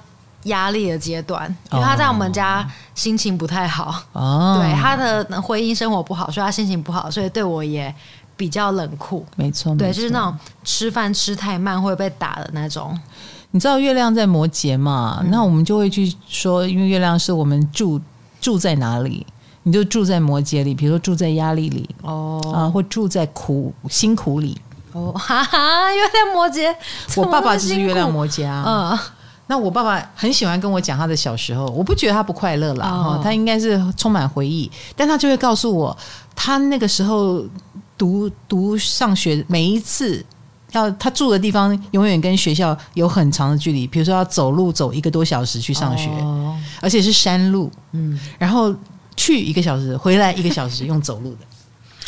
[0.44, 7.92] 压力的阶段，因为他在我们家心情不太好，哦、对他的婚姻生活不好，所以他心情不好，所以对我也
[8.36, 9.26] 比较冷酷。
[9.36, 12.98] 没错，对，就是那种吃饭吃太慢会被打的那种。
[13.50, 15.18] 你知道月亮在摩羯嘛？
[15.22, 18.00] 嗯、那我们就会去说，因为月亮是我们住
[18.40, 19.26] 住在哪里，
[19.64, 24.56] 你就住在摩羯里，比如说住在压力里哦，啊，或住在苦辛苦里
[24.92, 26.74] 哦，哈哈，月亮摩羯，
[27.16, 28.98] 我爸爸就是月亮摩羯啊，嗯。
[29.48, 35.96] 那我爸爸很喜欢跟我讲他的小时候，我不觉得他不快乐啦，哈、oh.，他应该是充满回忆，但他就会告诉我，
[36.36, 37.42] 他那个时候
[37.96, 40.24] 读读上学，每一次
[40.72, 46.54] 要他住的地方永远跟学校有很长的距离，比如说要走路走一个多小时去上学，oh.
[46.82, 48.74] 而且是山路，嗯，然后
[49.16, 51.38] 去一个小时，回来一个小时，用走路的。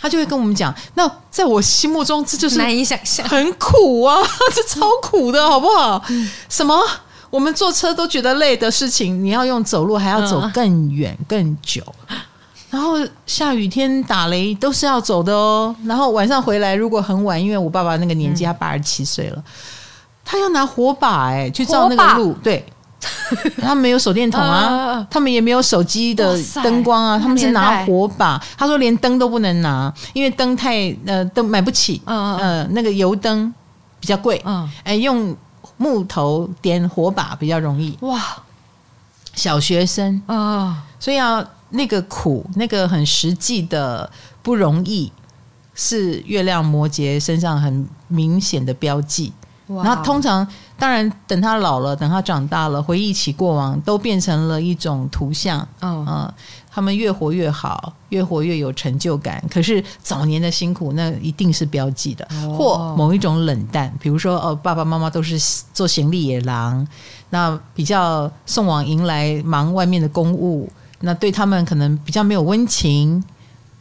[0.02, 4.16] 他就会跟我们讲，那在我心目中这就是难以想象，很苦啊，
[4.54, 6.02] 这超苦的，好不好？
[6.48, 6.74] 什么
[7.30, 11.82] 我们坐车都觉得累的事情，你要用走路还要走更远更久，
[12.70, 15.74] 然后下雨天打雷都是要走的哦。
[15.84, 19.42] 然后晚上回来如果很晚，因为我爸爸那个年纪，他八十七岁了，
[20.24, 22.64] 他要拿火把哎去照那个路，对。
[23.62, 28.38] 他们没有手电筒 啊，他们也没有手机的灯光啊，他们是拿火把。
[28.58, 33.50] 他说连灯都不能拿，因为灯太呃灯买不起，嗯呃那个油灯
[33.98, 35.34] 比较贵，嗯哎用
[35.80, 37.96] 木头点火把比较容易。
[38.02, 38.20] 哇，
[39.32, 44.10] 小学生啊，所以要那个苦，那个很实际的
[44.42, 45.10] 不容易，
[45.74, 49.32] 是月亮摩羯身上很明显的标记。
[49.68, 55.66] 然后通常，当然等他老了，等他长大了，回忆起过往，都变成了一种图像。
[55.80, 56.34] 嗯、呃，
[56.72, 59.42] 他们越活越好，越活越有成就感。
[59.50, 63.92] 可是早年的辛苦，那一定是标记的，哦、或某一种冷淡。
[64.00, 65.38] 比如说，哦，爸爸妈妈都是
[65.72, 66.86] 做行李野狼，
[67.30, 73.22] 那比较送往迎来忙外面的公务，那对他们可能比较没有温情。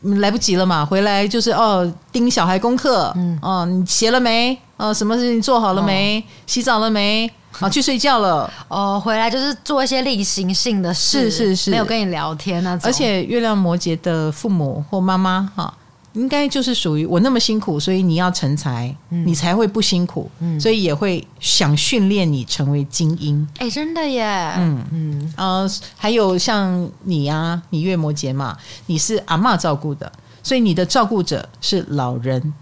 [0.02, 4.58] 来不及了嘛，回来就是哦，盯小孩功课，嗯，哦，你写了没？
[4.78, 6.22] 哦，什么事情做好了没？
[6.22, 7.30] 哦、洗澡了没？
[7.60, 8.52] 啊，去睡觉了。
[8.68, 12.82] 哦，回来就是做一些例行性的事，是是是，没有跟你聊天那种。
[12.88, 15.74] 而且月亮摩羯的父母或妈妈哈。
[16.14, 23.48] 应该就是属于我那么辛苦，所以你要成才，嗯、你才会不辛苦，嗯、所以也会想训练你成为精英。
[23.60, 24.26] 哎、欸，真的耶，
[24.58, 32.54] 嗯嗯呃，还有像你啊，你月摩羯嘛，你是阿嬷照顾的，所以你的照顾者是老人，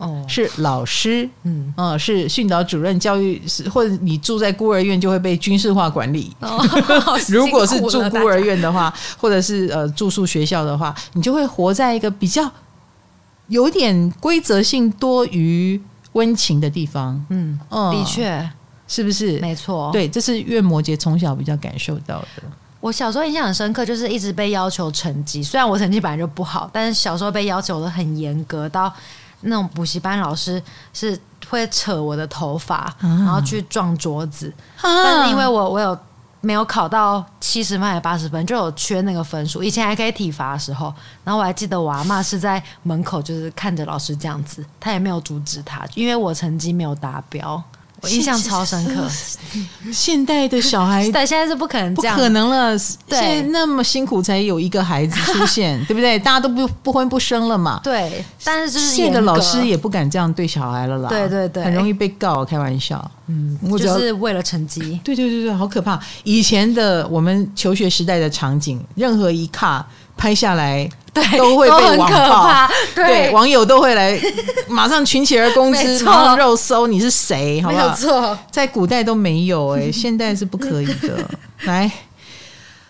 [0.00, 3.40] 哦，是老师，嗯嗯、呃，是训导主任、教育，
[3.72, 6.34] 或者你住在孤儿院就会被军事化管理。
[6.40, 6.58] 哦、
[7.30, 12.50] 如果是住孤儿院的话，或者是呃住宿学校的话，你就会活在一个比较。
[13.48, 15.80] 有点规则性多于
[16.12, 18.48] 温情的地方，嗯，的确，
[18.86, 19.40] 是不是？
[19.40, 22.42] 没错，对，这是月摩羯从小比较感受到的。
[22.78, 28.94] 我小时候印象很深刻，就是一直被要求成绩，虽然我成绩本来就不好，但是小时候被要求的很严格，到
[29.42, 30.62] 那种补习班老师
[30.92, 31.18] 是
[31.48, 35.98] 会扯我的头发，啊、然后去撞桌子，啊、但是因为我我有。
[36.42, 39.62] 没有考到七十分还是八十分，就有缺那个分数。
[39.62, 40.86] 以前还可以体罚的时候，
[41.22, 47.62] 然后我还记得我阿妈是在门口，就是看着老师这样子，她也没有阻止他，因为我成绩没有达标。
[48.00, 49.08] 我印象超深刻。
[49.92, 52.78] 现代的小孩，对，现在是不可能这样，不可能了。
[53.08, 56.18] 对，现在那么辛苦才有一个孩子出现， 对不对？
[56.18, 57.80] 大家都不不婚不生了嘛。
[57.82, 61.08] 对，但是就是现在的老师也不敢这样对小孩了啦。
[61.08, 63.10] 对对对，很容易被告，开玩笑。
[63.26, 64.80] 嗯，我就是为了成绩。
[65.04, 65.98] 对对对对，好可怕。
[66.24, 69.86] 以前的我们求学时代的场景，任何一卡
[70.16, 70.88] 拍下来。
[71.12, 74.16] 对，都会被网暴，对，对，网友都会来，
[74.68, 77.88] 马上群起而攻之，马上肉搜你是谁，好不好？
[77.88, 81.28] 没错，在古代都没有哎、欸， 现在是不可以的。
[81.64, 81.90] 来，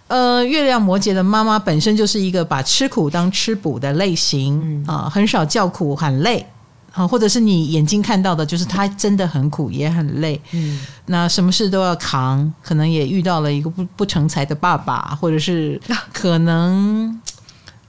[0.08, 6.46] 呃，月亮摩羯的妈妈本身就是一个把吃苦当吃补的类型啊、呃，很少叫苦喊累
[6.92, 10.38] 啊，或者是你眼睛看到的，就是他真的很苦也很累。
[10.52, 15.80] 嗯，那什么事都要扛，可能也遇到了一个不不成才的爸爸，或者是
[16.12, 17.18] 可能。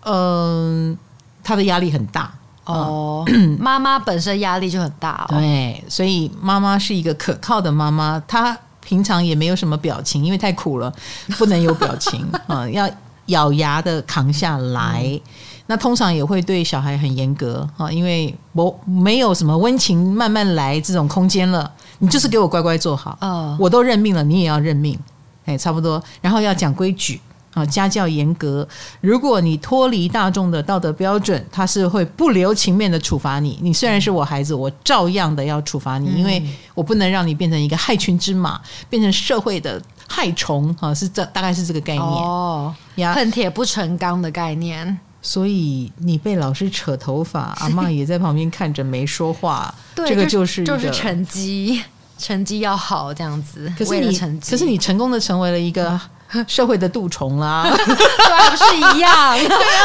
[0.03, 0.97] 嗯，
[1.43, 2.31] 他的压力很大
[2.65, 3.25] 哦。
[3.59, 5.35] 妈妈本身压力就很大哦。
[5.35, 8.21] 对，所以妈妈是一个可靠的妈妈。
[8.27, 10.91] 她平常也没有什么表情，因为太苦了，
[11.37, 12.89] 不能有表情 啊，要
[13.27, 15.03] 咬牙的扛下来。
[15.03, 15.21] 嗯、
[15.67, 21.71] 那通常也会对小孩很严格啊，因为我没有什么温情慢慢来这种空间了。
[21.99, 24.97] 你就是给我乖乖做好，嗯、我都认命了，你也要认命。
[25.45, 26.03] 哎，差不多。
[26.19, 27.21] 然后要讲规矩。
[27.53, 28.65] 啊，家教严格，
[29.01, 33.59] 如果你脱离大众的道德标准，他是会不留情面的处罚你。
[33.61, 36.41] 你虽然是我孩子，我照样的要处罚你，因为
[36.73, 40.73] 我不能让你变成一个害群之马，变成社会的害虫。
[40.75, 42.73] 哈，是这大概是这个概念哦，
[43.13, 44.97] 恨铁不成钢的概念。
[45.21, 49.75] 所以你被老师扯头发，阿嬷也在旁边看着没说话。
[49.93, 51.83] 对，这个就是就是成绩，
[52.17, 53.71] 成绩要好这样子。
[53.77, 55.99] 可是你，可是你成功的成为了一个。
[56.47, 59.37] 社会的蠹虫啦，对，不是一样？
[59.37, 59.83] 对啊，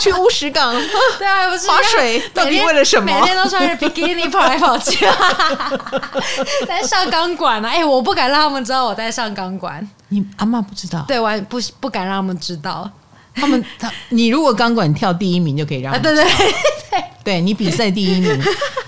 [0.00, 0.74] 去乌石港，
[1.18, 3.06] 对啊，不是划水，到底为了什么？
[3.06, 5.06] 每天都穿着比基尼跑来跑去，
[6.66, 7.68] 在上钢管啊。
[7.68, 9.86] 哎，我不敢让他们知道我在上钢管。
[10.08, 11.04] 你阿妈不知道？
[11.06, 12.90] 对，我不不敢让他们知道。
[13.34, 15.92] 他们他，你如果钢管跳第一名就可以让。
[16.00, 16.24] 对对
[16.90, 18.42] 对，对你比赛第一名，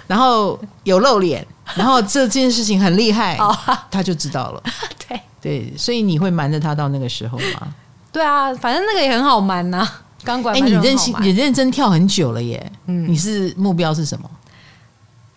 [0.09, 1.47] 然后有露脸，
[1.77, 3.39] 然后这件事情很厉害，
[3.89, 4.63] 他就知道了。
[5.09, 5.21] 对。
[5.41, 7.69] 对，所以你会瞒着他到那个时候吗？
[8.11, 10.03] 对啊，反正那个也很好瞒呐、啊。
[10.25, 10.53] 钢管。
[10.57, 12.73] 哎，你认真你认真跳很久了耶。
[12.87, 14.29] 嗯，你是目标是什么？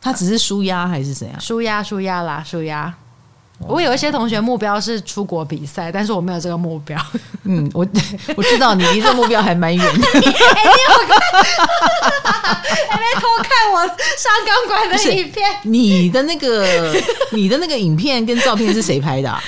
[0.02, 1.40] 他只是舒压还是怎样？
[1.40, 2.92] 舒压，舒压啦，舒压。
[3.68, 6.97] 我有一些同学目标是出国比赛，但是我没有这个目标。
[7.43, 7.88] 嗯，我
[8.36, 10.07] 我知道你离这个目标还蛮远的。
[10.07, 11.20] 哎，你有看？
[12.89, 15.49] 还没偷看我上钢管的影片？
[15.64, 16.93] 你的那个，
[17.32, 19.41] 你的那个影片跟照片是谁拍的啊？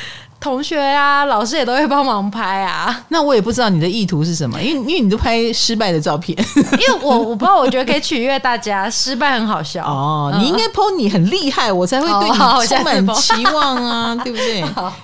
[0.43, 3.01] 同学呀、啊，老师也都会帮忙拍啊。
[3.07, 6.37] 那我也不知道你的意图是什么，因为因为你都拍失败的照片。
[6.77, 10.29] 因为我我不知道，我觉得可以取悦大家，失败很好笑哦。
[10.33, 14.59] 嗯、你应该 po 你很厉害，我才会对你充满期望啊， 对不对？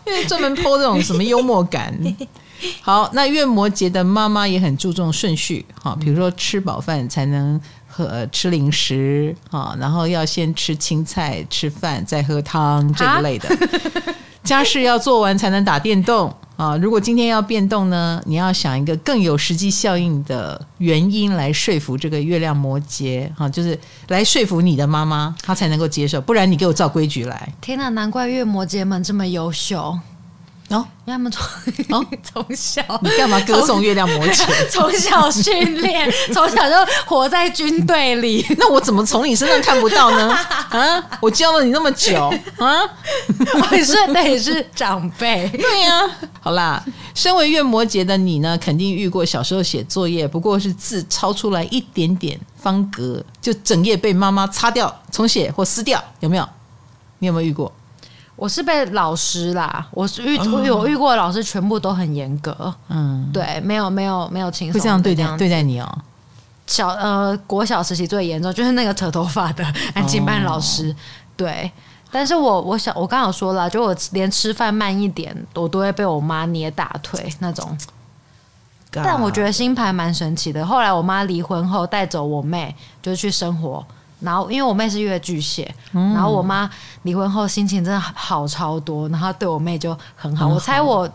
[0.07, 1.97] 因为专门 po 这种什么幽默感。
[2.81, 13.47] 好，那月摩羯的妈妈也很注重顺序，哈，比如说吃饱饭才能喝吃零食哈，然后要先吃青菜、吃饭再喝汤这一类的。
[14.49, 16.75] 家事要做完才能打电动啊！
[16.77, 23.77] 如果今天要变动呢，你要想一个更有实际效应的原因来说服这个月亮摩羯哈，就是
[24.07, 26.19] 来说服你的妈妈，她才能够接受。
[26.19, 27.53] 不然你给我照规矩来。
[27.61, 29.99] 天哪，难怪月摩羯们这么优秀。
[30.69, 31.43] 哦，他们从
[31.89, 34.45] 哦 从小，你干嘛歌颂月亮摩羯？
[34.69, 36.75] 从小训练， 从小就
[37.07, 38.45] 活在军队里。
[38.57, 40.31] 那我怎么从你身上看不到呢？
[40.69, 42.15] 啊，我教了你那么久
[42.59, 42.81] 啊，
[43.39, 45.49] 我是得是长辈。
[45.49, 56.47] 对呀、啊，好啦，身为月摩羯的你呢，肯定遇过小时候写作业，不过是字抄出来一点点方格，就整页被妈妈擦掉、重写或撕掉，有没有？
[57.17, 57.73] 你有没有遇过？
[58.39, 62.73] 我是被老师啦，我是遇我有遇过的老师，全部都很严格。
[62.87, 65.97] 嗯，对，没有没有没有轻松，会这样对待对待你哦。
[66.65, 70.89] 小呃，国小时期最严重就是那个扯头发的 安静班老师。
[70.89, 70.95] 哦、
[71.35, 71.69] 对，
[72.09, 77.77] 但是我我想我刚好说了，就我连吃饭慢一点，我都会被我妈捏大腿那种。
[78.91, 80.65] 但我觉得星盘蛮神奇的。
[80.65, 83.85] 后来我妈离婚后带走我妹，就去生活。
[84.19, 86.69] 然后，因为我妹是月巨蟹，嗯、然后我妈
[87.03, 90.45] 离婚后心情真的好超多，然后对我妹就很好。
[90.45, 91.09] 很好，我猜我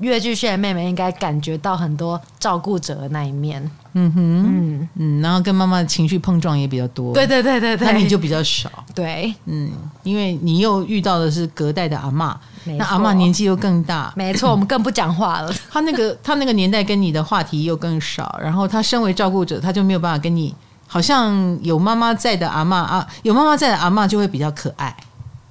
[0.00, 3.62] 月巨蟹的妹妹应该感觉到很多照顾者的那一面。
[3.96, 7.14] 嗯哼，嗯嗯，然后跟妈妈的情绪碰撞也比较多。
[7.14, 8.68] 对对对对对，那你就比较少。
[8.92, 9.70] 对，嗯，
[10.02, 12.32] 因为你又遇到的是隔代的阿嬷，
[12.64, 14.12] 错那阿嬷年纪又更大。
[14.16, 15.54] 没错，我们更不讲话了。
[15.70, 20.52] 他那个他那个年代跟你的话题又更少，然后他身为照顾者，他就没有办法跟你。
[20.94, 24.96] 好像有妈妈在的阿嬷啊，有妈妈在的阿嬷就会比较可爱，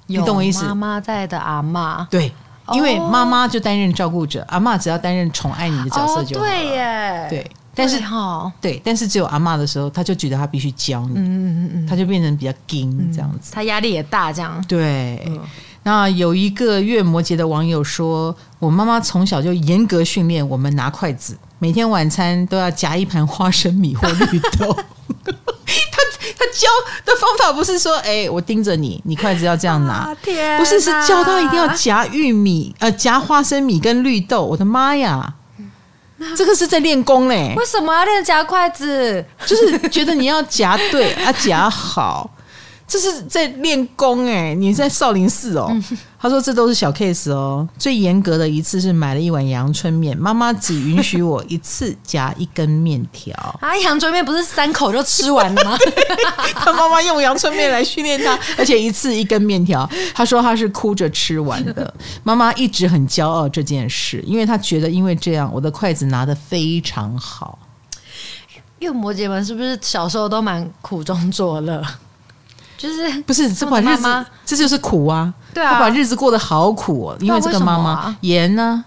[0.07, 0.63] 你懂我意思？
[0.63, 2.31] 妈妈在的阿嬷，对，
[2.71, 6.49] 因为妈妈就担任照顾者，阿嬷只要担任宠爱你的角色就好了。
[6.49, 14.63] 对耶，对，但是哈，对，但是只有阿嬷的时候，他就觉得他必须教你，嗯嗯嗯，他就变成比较硬这样子，他压力也大，这样。
[14.65, 15.29] 对，
[15.83, 24.75] 那有一个月摩羯的网友说，我妈妈从小就严格训练我们拿筷子，每天晚餐都要夹一盘花生米或绿豆。
[25.23, 25.97] 他
[26.37, 26.67] 他教
[27.05, 30.17] 的方法不是说，哎、欸，我盯着你，你筷子要这样拿，啊、
[30.57, 34.43] 不是，是教他一定要夹玉米，呃，夹花生米跟绿豆。
[34.43, 35.35] 我的妈呀，
[36.35, 37.53] 这个是在练功嘞！
[37.55, 39.25] 为什么要练夹筷子？
[39.45, 42.29] 就是觉得你要夹对啊，夹好。
[42.85, 44.53] 这是在练功哎！
[44.53, 45.75] 你在少林寺哦。
[46.19, 47.67] 他说这都是小 case 哦。
[47.77, 53.75] 最严格的一次是买了一碗阳春面，妈妈只允许我一次夹一根面条 啊。
[53.79, 55.77] 阳春面不是三口就吃完了吗？
[56.55, 59.89] 他妈妈用阳春面来训练他，而且一次一根面条。
[60.13, 61.93] 他说他是哭着吃完的。
[62.23, 67.57] 妈妈一直很骄傲这件事，因为他觉得因为这样我的筷子拿得非常好。
[68.79, 71.81] 月摩羯们是不是小时候都蛮苦中作乐？
[72.83, 75.33] 就是不是这把日子，这就是苦啊！
[75.53, 78.83] 对啊，他把日子过得好苦哦，因为这个妈妈严呢。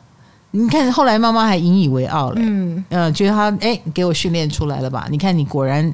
[0.51, 5.07] 你看后来妈妈还引以为傲了，嗯呃，觉得他哎，给我训练出来了吧？
[5.11, 5.91] 你看你果然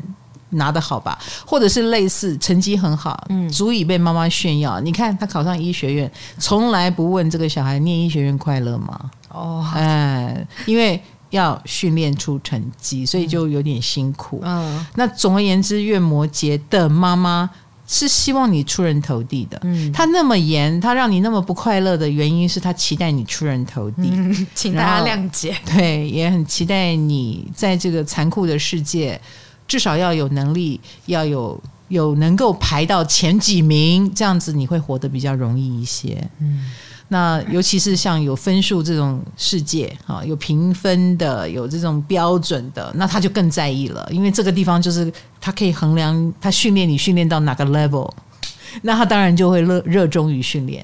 [0.51, 1.17] 拿得好吧？
[1.47, 4.81] 或者是类似成绩很好，嗯，足以被妈妈炫耀。
[4.81, 8.99] 你看他考上医学院，从来不问这个小孩念医学院快乐吗？
[9.29, 11.01] 哦，哎，因为
[11.31, 14.41] 要训练出成绩，所以就有点辛苦。
[14.43, 17.49] 嗯，那总而言之，月摩羯的妈妈。
[17.93, 25.55] 是希望你出人头地的，嗯，他那么严，他让你那么不快乐的原因是他期待你出人头地，嗯，请大家谅解。
[25.67, 29.21] 对，也很期待你在这个残酷的世界，
[29.69, 36.27] 至少要有能力，要有有能够排到前几名，这样子你会活得比较容易一些。
[36.39, 36.71] 嗯。
[37.13, 48.11] 那尤其是像有分数这种世界啊，有评分的，有这种标准的，那他就更在意了，因为这个地方就是他可以衡量他训练你训练到哪个 level，
[48.81, 50.83] 那他当然就会热热衷于训练，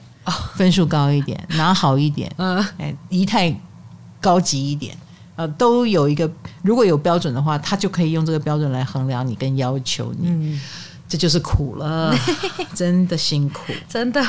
[0.54, 3.58] 分数高一点， 拿好一点，嗯，哎，仪态
[4.20, 4.94] 高级一点，
[5.34, 10.60] 呃，都有一个如果有标准的话，他就可以用这个标准来衡量你跟要求你，嗯、
[11.08, 12.14] 这就是苦了，
[12.76, 14.22] 真的辛苦，真的。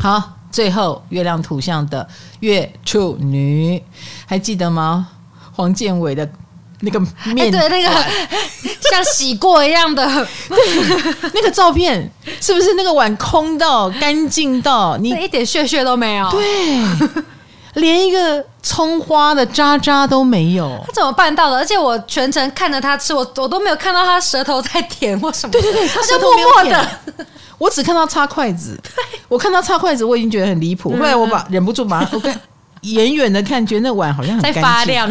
[0.00, 2.06] 好，最后月亮图像的
[2.40, 3.82] 月处女，
[4.26, 5.08] 还记得吗？
[5.54, 6.28] 黄建伟的
[6.80, 7.00] 那个
[7.34, 7.88] 面、欸，对，那个
[8.88, 10.06] 像洗过一样的，
[10.48, 12.08] 对，那个照片
[12.40, 16.30] 是不是那个碗空到干净到你一点屑屑都没有？
[16.30, 16.44] 对，
[17.74, 20.80] 连一个葱花的渣渣都没有。
[20.86, 21.56] 他怎么办到的？
[21.56, 25.50] 而且我全程看着他吃，我我都没有看到他舌头在舔或什么。
[25.50, 26.88] 对对对，他舌头默默的。
[27.58, 28.80] 我只看到擦筷子，
[29.28, 30.90] 我看到擦筷子，我已经觉得很离谱。
[30.96, 32.40] 后来我把忍不住把它，我看
[32.82, 35.10] 远远的看，觉得那碗好像很发亮。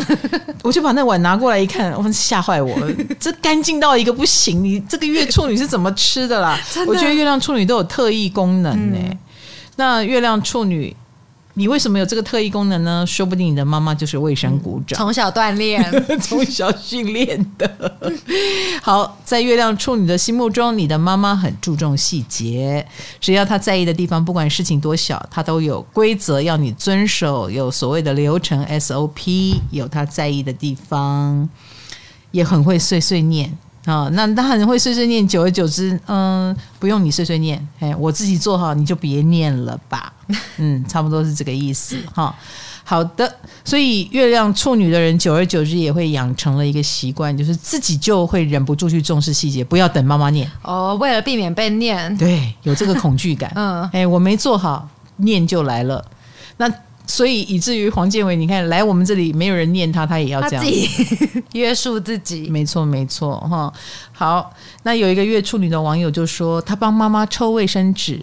[0.63, 4.63] 我就把那碗拿过来一看，我吓坏我了， 这干净到一个不行。
[4.63, 6.59] 你这个月处女是怎么吃的啦？
[6.73, 9.09] 的我觉得月亮处女都有特异功能呢、欸。
[9.11, 9.17] 嗯、
[9.75, 10.95] 那月亮处女。
[11.58, 13.03] 你为什么有这个特异功能呢？
[13.08, 15.84] 说不定你的妈妈就是卫生股长，从小锻炼，
[16.22, 17.97] 从小训练的。
[18.84, 22.86] 好，在月亮处女的心目中，你的妈妈很注重细节，
[23.20, 31.49] 只要她在意的地方，不管事情多小，她都有规则要你遵守，有所谓的流程 SOP，有她在意的地方，
[32.30, 33.58] 也很会碎碎念。
[33.88, 40.11] 啊、哦，那他很会碎碎念，久而久之，嗯，不用你碎碎念，哎，我自己做好，你就别念了吧，
[40.59, 42.33] 嗯，差不多是这个意思哈、哦。
[42.83, 43.33] 好的，
[43.63, 50.51] 所以月亮处女的人，久而久之也会养成了一个习惯，就是自己就会忍不住去重视细节，不要等妈妈念。
[50.63, 53.49] 哦，为了避免被念，对，有这个恐惧感。
[53.55, 56.03] 嗯，哎，我没做好，念就来了。
[56.57, 56.69] 那。
[57.08, 60.72] 所以以至于黄建伟，你看来我们这里没有人念他，他也要这样子
[61.53, 62.49] 约束自己。
[62.49, 63.74] 没错，没错，哈。
[64.12, 64.53] 好，
[64.84, 68.22] 那有一个月处女的网友就说，他帮妈妈抽卫生纸，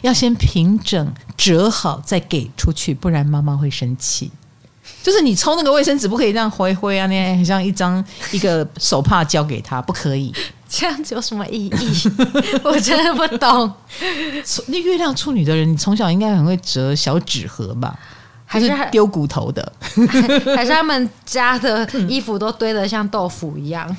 [0.00, 4.30] 要先平整折好再给出去，不然妈妈会生气。
[5.02, 8.02] 就是你抽那个卫生纸，不可以这样挥挥啊，那很像一张
[8.32, 10.32] 一个手帕交给他，不可以。
[10.68, 11.70] 这样子有什么意义？
[12.64, 13.70] 我真的不懂。
[14.68, 17.94] 那月亮处女的人，你从小应该很会折小纸盒吧？
[18.52, 19.72] 还是丢骨头的，
[20.54, 23.96] 还是他们家的衣服都堆得像豆腐一样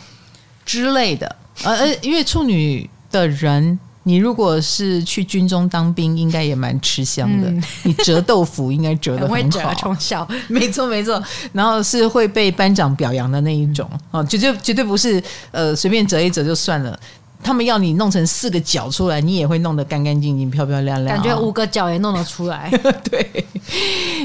[0.64, 1.36] 之类的。
[1.64, 7.50] 呃呃，因为处女的人，你如果是去军中当兵，应该也蛮吃香的。
[7.50, 11.20] 嗯、你折豆腐应该折的很好，从小没错没错。
[11.52, 17.00] 然后是会被班长表扬的那一种哦，绝对绝对不是呃随便折一折就算了。
[17.44, 21.16] 他们要你弄成四个角出来，你也会弄得干干净净、漂漂亮亮。
[21.16, 22.72] 感觉五个角也弄得出来。
[23.12, 23.46] 对，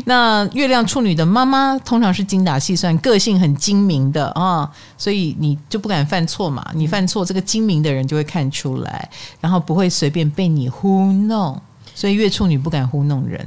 [0.07, 6.65] 那月亮处女的妈妈通常是精打细算、个性很精明的啊，所以你就不敢犯错嘛。
[6.75, 9.11] 你犯错，这个精明的人就会看出来，
[9.41, 11.61] 然后不会随便被你糊弄。
[11.95, 13.45] 所以月处女不敢糊弄人，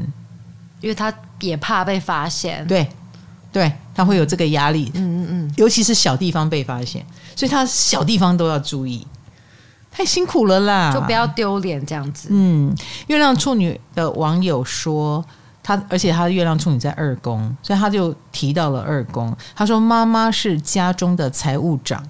[0.82, 2.68] 因为她也怕被发现。
[2.68, 2.86] 对，
[3.52, 4.92] 对，她会有这个压力。
[4.94, 9.08] 嗯嗯嗯，尤其是小地方被发现，所以她小地方都要注意。
[9.92, 12.30] 太辛苦了啦，就不要丢脸这样子。
[12.32, 12.74] 嗯，
[13.08, 15.24] 月亮处女的网友说，
[15.62, 19.36] 他而且他的月亮处女在二宫，所以他就提到了二宫。
[19.56, 22.02] 他说妈妈是家中的财务长，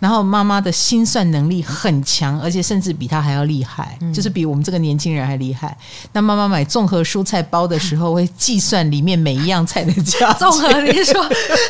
[0.00, 5.76] 然后妈妈的心算能力很强，而且甚至比他还要厉害，嗯、就是比我们这个年轻人还厉害。
[6.12, 10.32] 那妈妈买综合蔬菜包的时候，会计算里面每一样菜的价。
[10.32, 11.22] 综合，你说，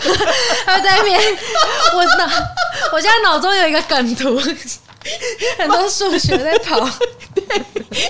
[0.64, 1.20] 他在那边，
[1.94, 2.32] 我脑，
[2.94, 4.40] 我现在脑中有一个梗图。
[5.58, 6.80] 很多数学在跑，
[7.34, 7.44] 对，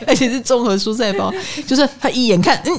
[0.07, 1.32] 而且是综合蔬菜包，
[1.66, 2.72] 就是他一眼看，嗯，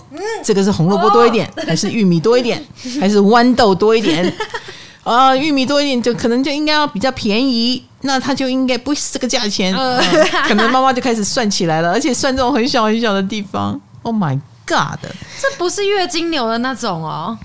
[0.44, 2.64] 这个是红萝卜多一点，还是玉米多一点，
[3.00, 4.34] 还是豌豆多一点？
[5.04, 10.02] 啊，玉米多一点就可能就应该要比较便宜，那他就应该不是这个价钱，嗯，
[10.48, 13.80] 可能妈妈就开始算起来了，而且算这种很小很小的地方。
[14.02, 15.00] Oh my God，
[15.40, 17.38] 这不是月经牛的那种哦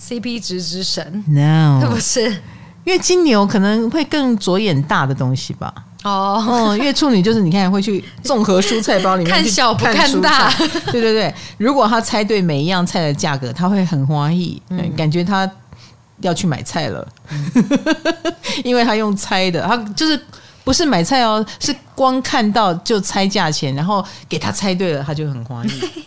[0.00, 2.42] ，CP 值之神，No，这不是。
[2.84, 5.74] 月金牛可能会更着眼大的东西吧。
[6.04, 10.48] 哦，月处女就是你看会去综合蔬菜包里面看小不看大，
[10.92, 11.34] 对对对。
[11.56, 15.50] 如果他猜对每一样菜的价格，他会很欢喜，嗯、感觉他
[16.20, 17.72] 要去买菜了，嗯、
[18.64, 20.18] 因为他用猜的，他就是
[20.62, 26.04] 不是买菜哦，是光看到就猜价钱，然后给他猜对了，他就很欢喜。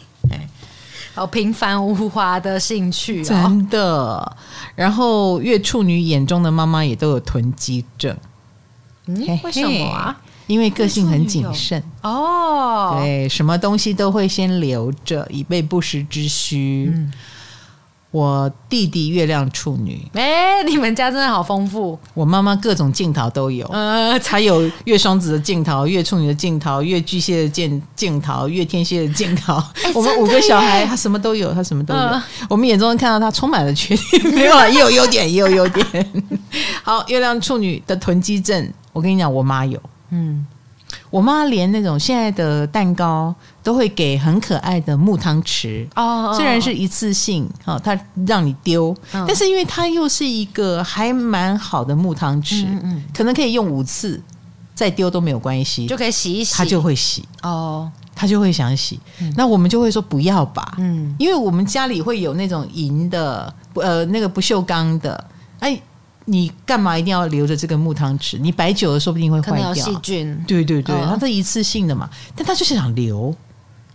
[1.14, 4.38] 好平凡无华的兴趣，真的。
[4.74, 8.16] 然后月处女眼中的妈妈也都有囤积症。
[9.16, 10.22] 嗯，为什么啊？
[10.48, 16.92] 因为个性很谨慎哦，对，什么东西都会先留着，以备不时之需。
[16.94, 17.14] 嗯，
[18.12, 21.98] 我弟弟月亮处女，哎、欸，你们家真的好丰富。
[22.14, 29.54] 我妈妈各种镜头都有，呃，才有月双子的镜头、月处女的镜头、月巨蟹的镜镜头、月天蝎的镜头。
[29.84, 32.02] 欸、我们五个小孩，他什么都有，他什么都有。
[32.02, 36.12] 呃、我们眼中看到他充满了缺点，没有啊，也有优点，也有优点。
[36.84, 40.46] 好，月亮处女的囤积症，我跟你讲，我妈有，嗯。
[41.12, 52.66] 我妈连那种现在的蛋糕都会给很可爱的木汤匙哦，虽然是一次性，哈，她让你丢，但是因为它又是一个还蛮好的木汤匙，
[53.14, 54.20] 可能可以用五次，
[54.74, 58.98] 再丢都没有关系，就可以洗一洗，它就会洗哦，她就会想洗，
[59.36, 65.22] 那我们就会说不要吧，嗯，因为我们家里会有那种银的，呃，那个不锈钢的，
[65.60, 65.78] 哎。
[66.26, 68.40] 你干嘛一定要留着这个木汤匙？
[68.40, 69.74] 你摆久了说不定会坏掉。
[69.74, 70.44] 细菌。
[70.48, 73.36] 对对对，它是一次性的嘛，但他就是想留，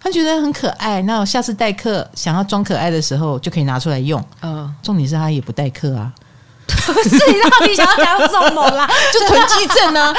[0.00, 1.00] 他觉得很可爱。
[1.02, 4.22] 那我下次代课想要装可爱的时候，就可以拿出来用。
[4.42, 6.12] 嗯，重点是他也不代课啊。
[6.66, 8.88] 不是，你到底想要讲什么啦？
[9.14, 10.12] 就囤积症呢，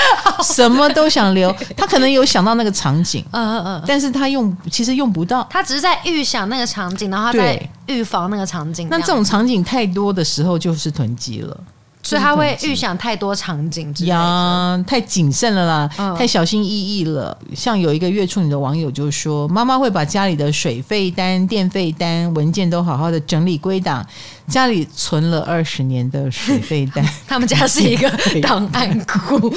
[0.43, 1.53] 什么都想留。
[1.75, 5.45] 他可能有想到那个场景，嗯嗯嗯，但是他用其实用不到。
[5.49, 8.87] 他只是在预想那个场景，然后他在预防那个场景。
[8.89, 11.57] 那这种场景太多的时候，就是囤积了。
[12.07, 17.37] 所以他会预想太多场景呀，太谨慎了啦，嗯、太小心翼翼了。
[17.53, 24.05] 像有一个月处女的网友就说：“妈妈会把家里的水费单、电费单、文件都好好的整理归档，
[24.47, 27.05] 家里存了二十年的水费单。
[27.27, 28.09] 他们家是一个
[28.41, 29.53] 档案库，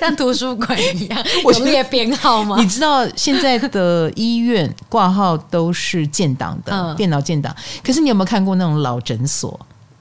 [0.00, 2.56] 像图书馆一样， 有列编号吗？
[2.58, 7.54] 你知道现在的医院挂号都是建档的，嗯、电脑建档。
[7.84, 9.60] 可是你有没有看过那种老诊所？”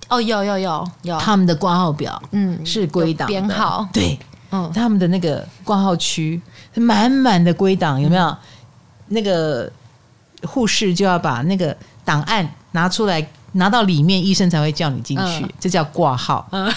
[0.10, 4.18] 哦，有有有有，他们的挂号表，嗯，是归档编号，对，
[4.52, 6.42] 嗯，他们的那个挂号区
[6.74, 8.26] 满满的归档，有没有？
[8.26, 8.38] 嗯、
[9.10, 9.72] 那个
[10.48, 16.48] 护士就要把那个档案拿出来，拿到里面，医生才会叫你进去，嗯、这叫挂号。
[16.52, 16.74] 嗯，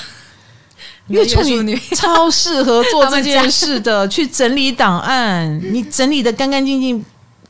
[1.06, 1.74] 月处女。
[1.96, 7.02] 超适合做这件事的， 去整理档案，你整理的干干净净，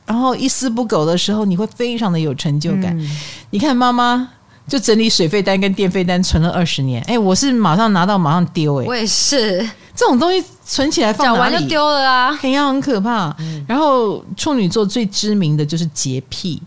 [0.07, 2.97] 然后一丝不苟的时候，你会非常的有成就感。
[2.97, 3.19] 嗯、
[3.51, 4.29] 你看妈妈。
[4.73, 9.59] 就整理水费单跟电费单存了二十年，哎、欸，我是马上拿到马上丢，哎，我也是，
[9.95, 13.29] 这种东西存起来放完就丢了啊，很很可怕。
[13.41, 16.63] 嗯、然后处女座最知名的就是洁癖，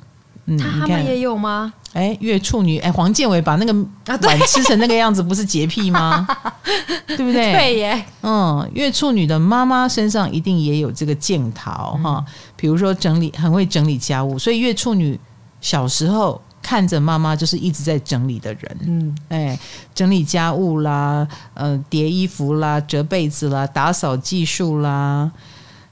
[0.45, 1.73] 嗯，他们也有吗？
[1.94, 3.73] 哎、欸，月处女，哎、欸，黄建伟把那个
[4.22, 6.27] 碗吃成那个样子，不是洁癖吗？
[7.07, 7.53] 对不对？
[7.53, 11.72] 对耶，嗯，月处女的妈妈身上一定也有这个镜头
[12.03, 12.23] 哈，
[12.56, 15.19] 比如说整理，很会整理家务，所以月处女
[15.60, 16.40] 小时候。
[16.66, 19.60] 看着妈妈就是一直在整理的人，嗯，哎，
[19.94, 25.32] 整理家务啦，呃，叠衣服啦，折被子啦，打扫技术啦，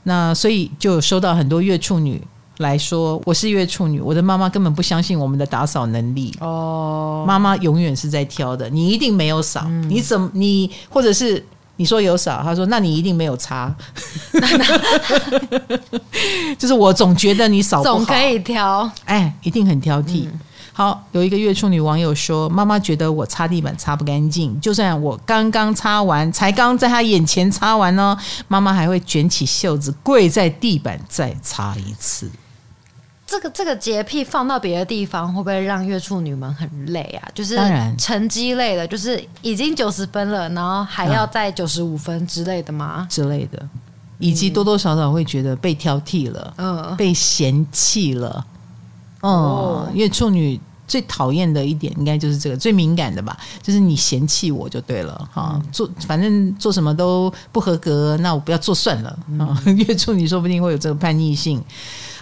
[0.01, 2.19] 那所以就收到很多月处女
[2.57, 6.35] 来说，我是月处女，我的妈妈根本不相信我们的打扫能力。
[6.39, 11.45] 哦，妈妈永远是在挑的，你一定没有扫，嗯、你怎么你或者是
[11.75, 13.71] 你说有扫，他说那你一定没有擦，
[16.57, 20.25] 就是我总觉得你扫，总可以挑，哎，一定很挑剔。
[20.25, 20.39] 嗯
[20.75, 28.17] 好，有一个月处女网友说：“妈妈觉得我擦地板擦不干净，就算我刚刚擦完，才刚在她眼前擦完呢，
[28.47, 32.29] 妈妈还会卷起袖子跪在地板再擦一次。”
[33.25, 37.29] 这个这个洁癖放到别的地方，会不会让月处女们很累啊？
[37.33, 37.55] 就是
[37.97, 43.07] 成绩累了，就是已经九十分了，然后还要再九十五分之类的吗？
[43.09, 43.69] 之类的，
[44.19, 48.45] 以及多多少少会觉得被挑剔了，嗯，被嫌弃了。
[49.23, 59.63] 哦，因为处女最讨厌的一点，应该就是这个最敏感的吧，就是你嫌弃我就对了哈，做反正做什么都不合格，那我不要做算了啊。
[59.77, 61.63] 月 处女说不定会有这个叛逆性。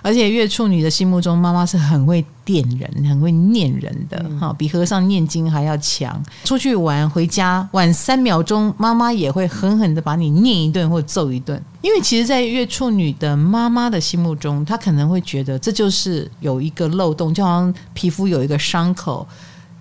[0.01, 6.21] 而且月处女的心目中，妈妈是很会电人、很会念人的，哈、嗯，比和尚念经还要强。
[6.43, 11.61] 出去玩回家晚三秒钟，妈妈也会狠狠的把你念一顿或揍一顿。
[11.81, 19.27] 因为其实，在月处女的妈妈的心目中，她可能会觉得这就是有一个漏洞，就好像皮肤有一个伤口，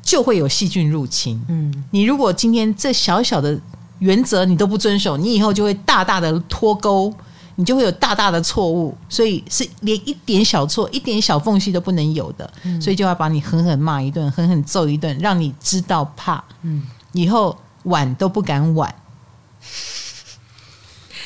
[0.03, 1.41] 就会有细菌入侵。
[1.49, 3.59] 嗯，你如果今天这小小的
[4.01, 7.13] 原则你都不遵守，你以后就会大大的脱钩。
[7.61, 16.43] 你就会有大大的错误，所以是连一点小错、一点小缝隙都不能有的，嗯、所以就要把你狠狠骂一顿，狠狠揍一顿，让你知道怕。
[16.63, 16.83] 嗯，
[17.13, 18.95] 以后晚都不敢晚，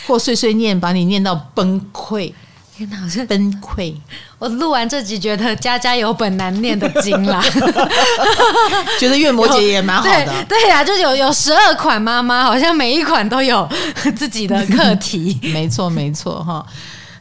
[0.08, 2.32] 或碎碎念，把你念到崩溃。
[2.76, 3.94] 天哪，好像崩溃！
[4.36, 7.40] 我录完这集，觉得家家有本难念的经啦。
[8.98, 10.26] 觉得月摩羯也蛮好的。
[10.48, 13.68] 对呀、啊，就有有十二款妈妈，好像每一款都有
[14.16, 15.38] 自己的课题。
[15.54, 16.66] 没错，没错哈。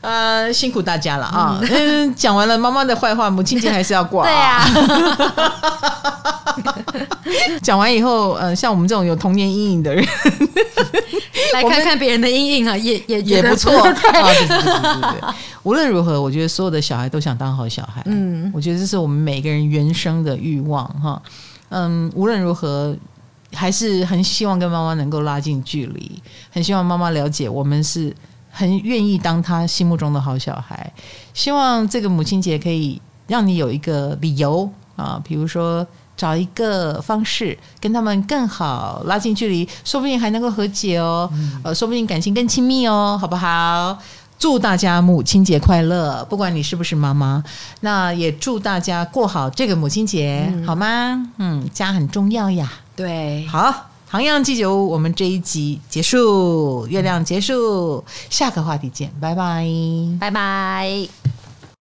[0.04, 1.58] 呃，辛苦大家了啊！
[1.72, 4.22] 嗯，讲完了妈妈的坏话，母亲节还是要过。
[4.24, 4.62] 对啊。
[7.64, 10.04] 讲完以后，呃，像我们这种有童年阴影的人，
[11.56, 13.72] 来看看别人的阴影啊，也也也不错。
[13.72, 14.60] 对对对
[15.20, 15.22] 对。
[15.64, 18.02] 无论如何，我觉得所有的小孩都想当好小孩。
[18.06, 21.22] 嗯，我觉得这是我们每个人原生的欲望哈。
[21.70, 22.94] 嗯，无论如何。
[23.56, 26.20] 还是很希望跟妈妈能够拉近距离，
[26.52, 28.12] 很希望妈妈了解我们是
[28.56, 30.94] 很愿意当他心目中的好小孩。
[31.34, 35.86] 希望这个母亲节可以让你有一个理由啊，比如说
[36.16, 41.28] 找一个方式跟他们更好拉近距离，说不定还能够和解哦，
[41.64, 43.98] 呃，说不定感情更亲密哦，好不好？
[44.38, 46.26] 祝大家母亲节快乐！
[46.30, 47.42] 不管你是不是妈妈，
[47.80, 51.32] 那也祝大家过好这个母亲节，嗯、好吗？
[51.38, 52.70] 嗯，家很重要呀。
[52.94, 59.66] 对，好，唐阳鸡酒，我们这一集结束，月亮结束，下个话题见，拜拜，
[60.20, 61.23] 拜拜。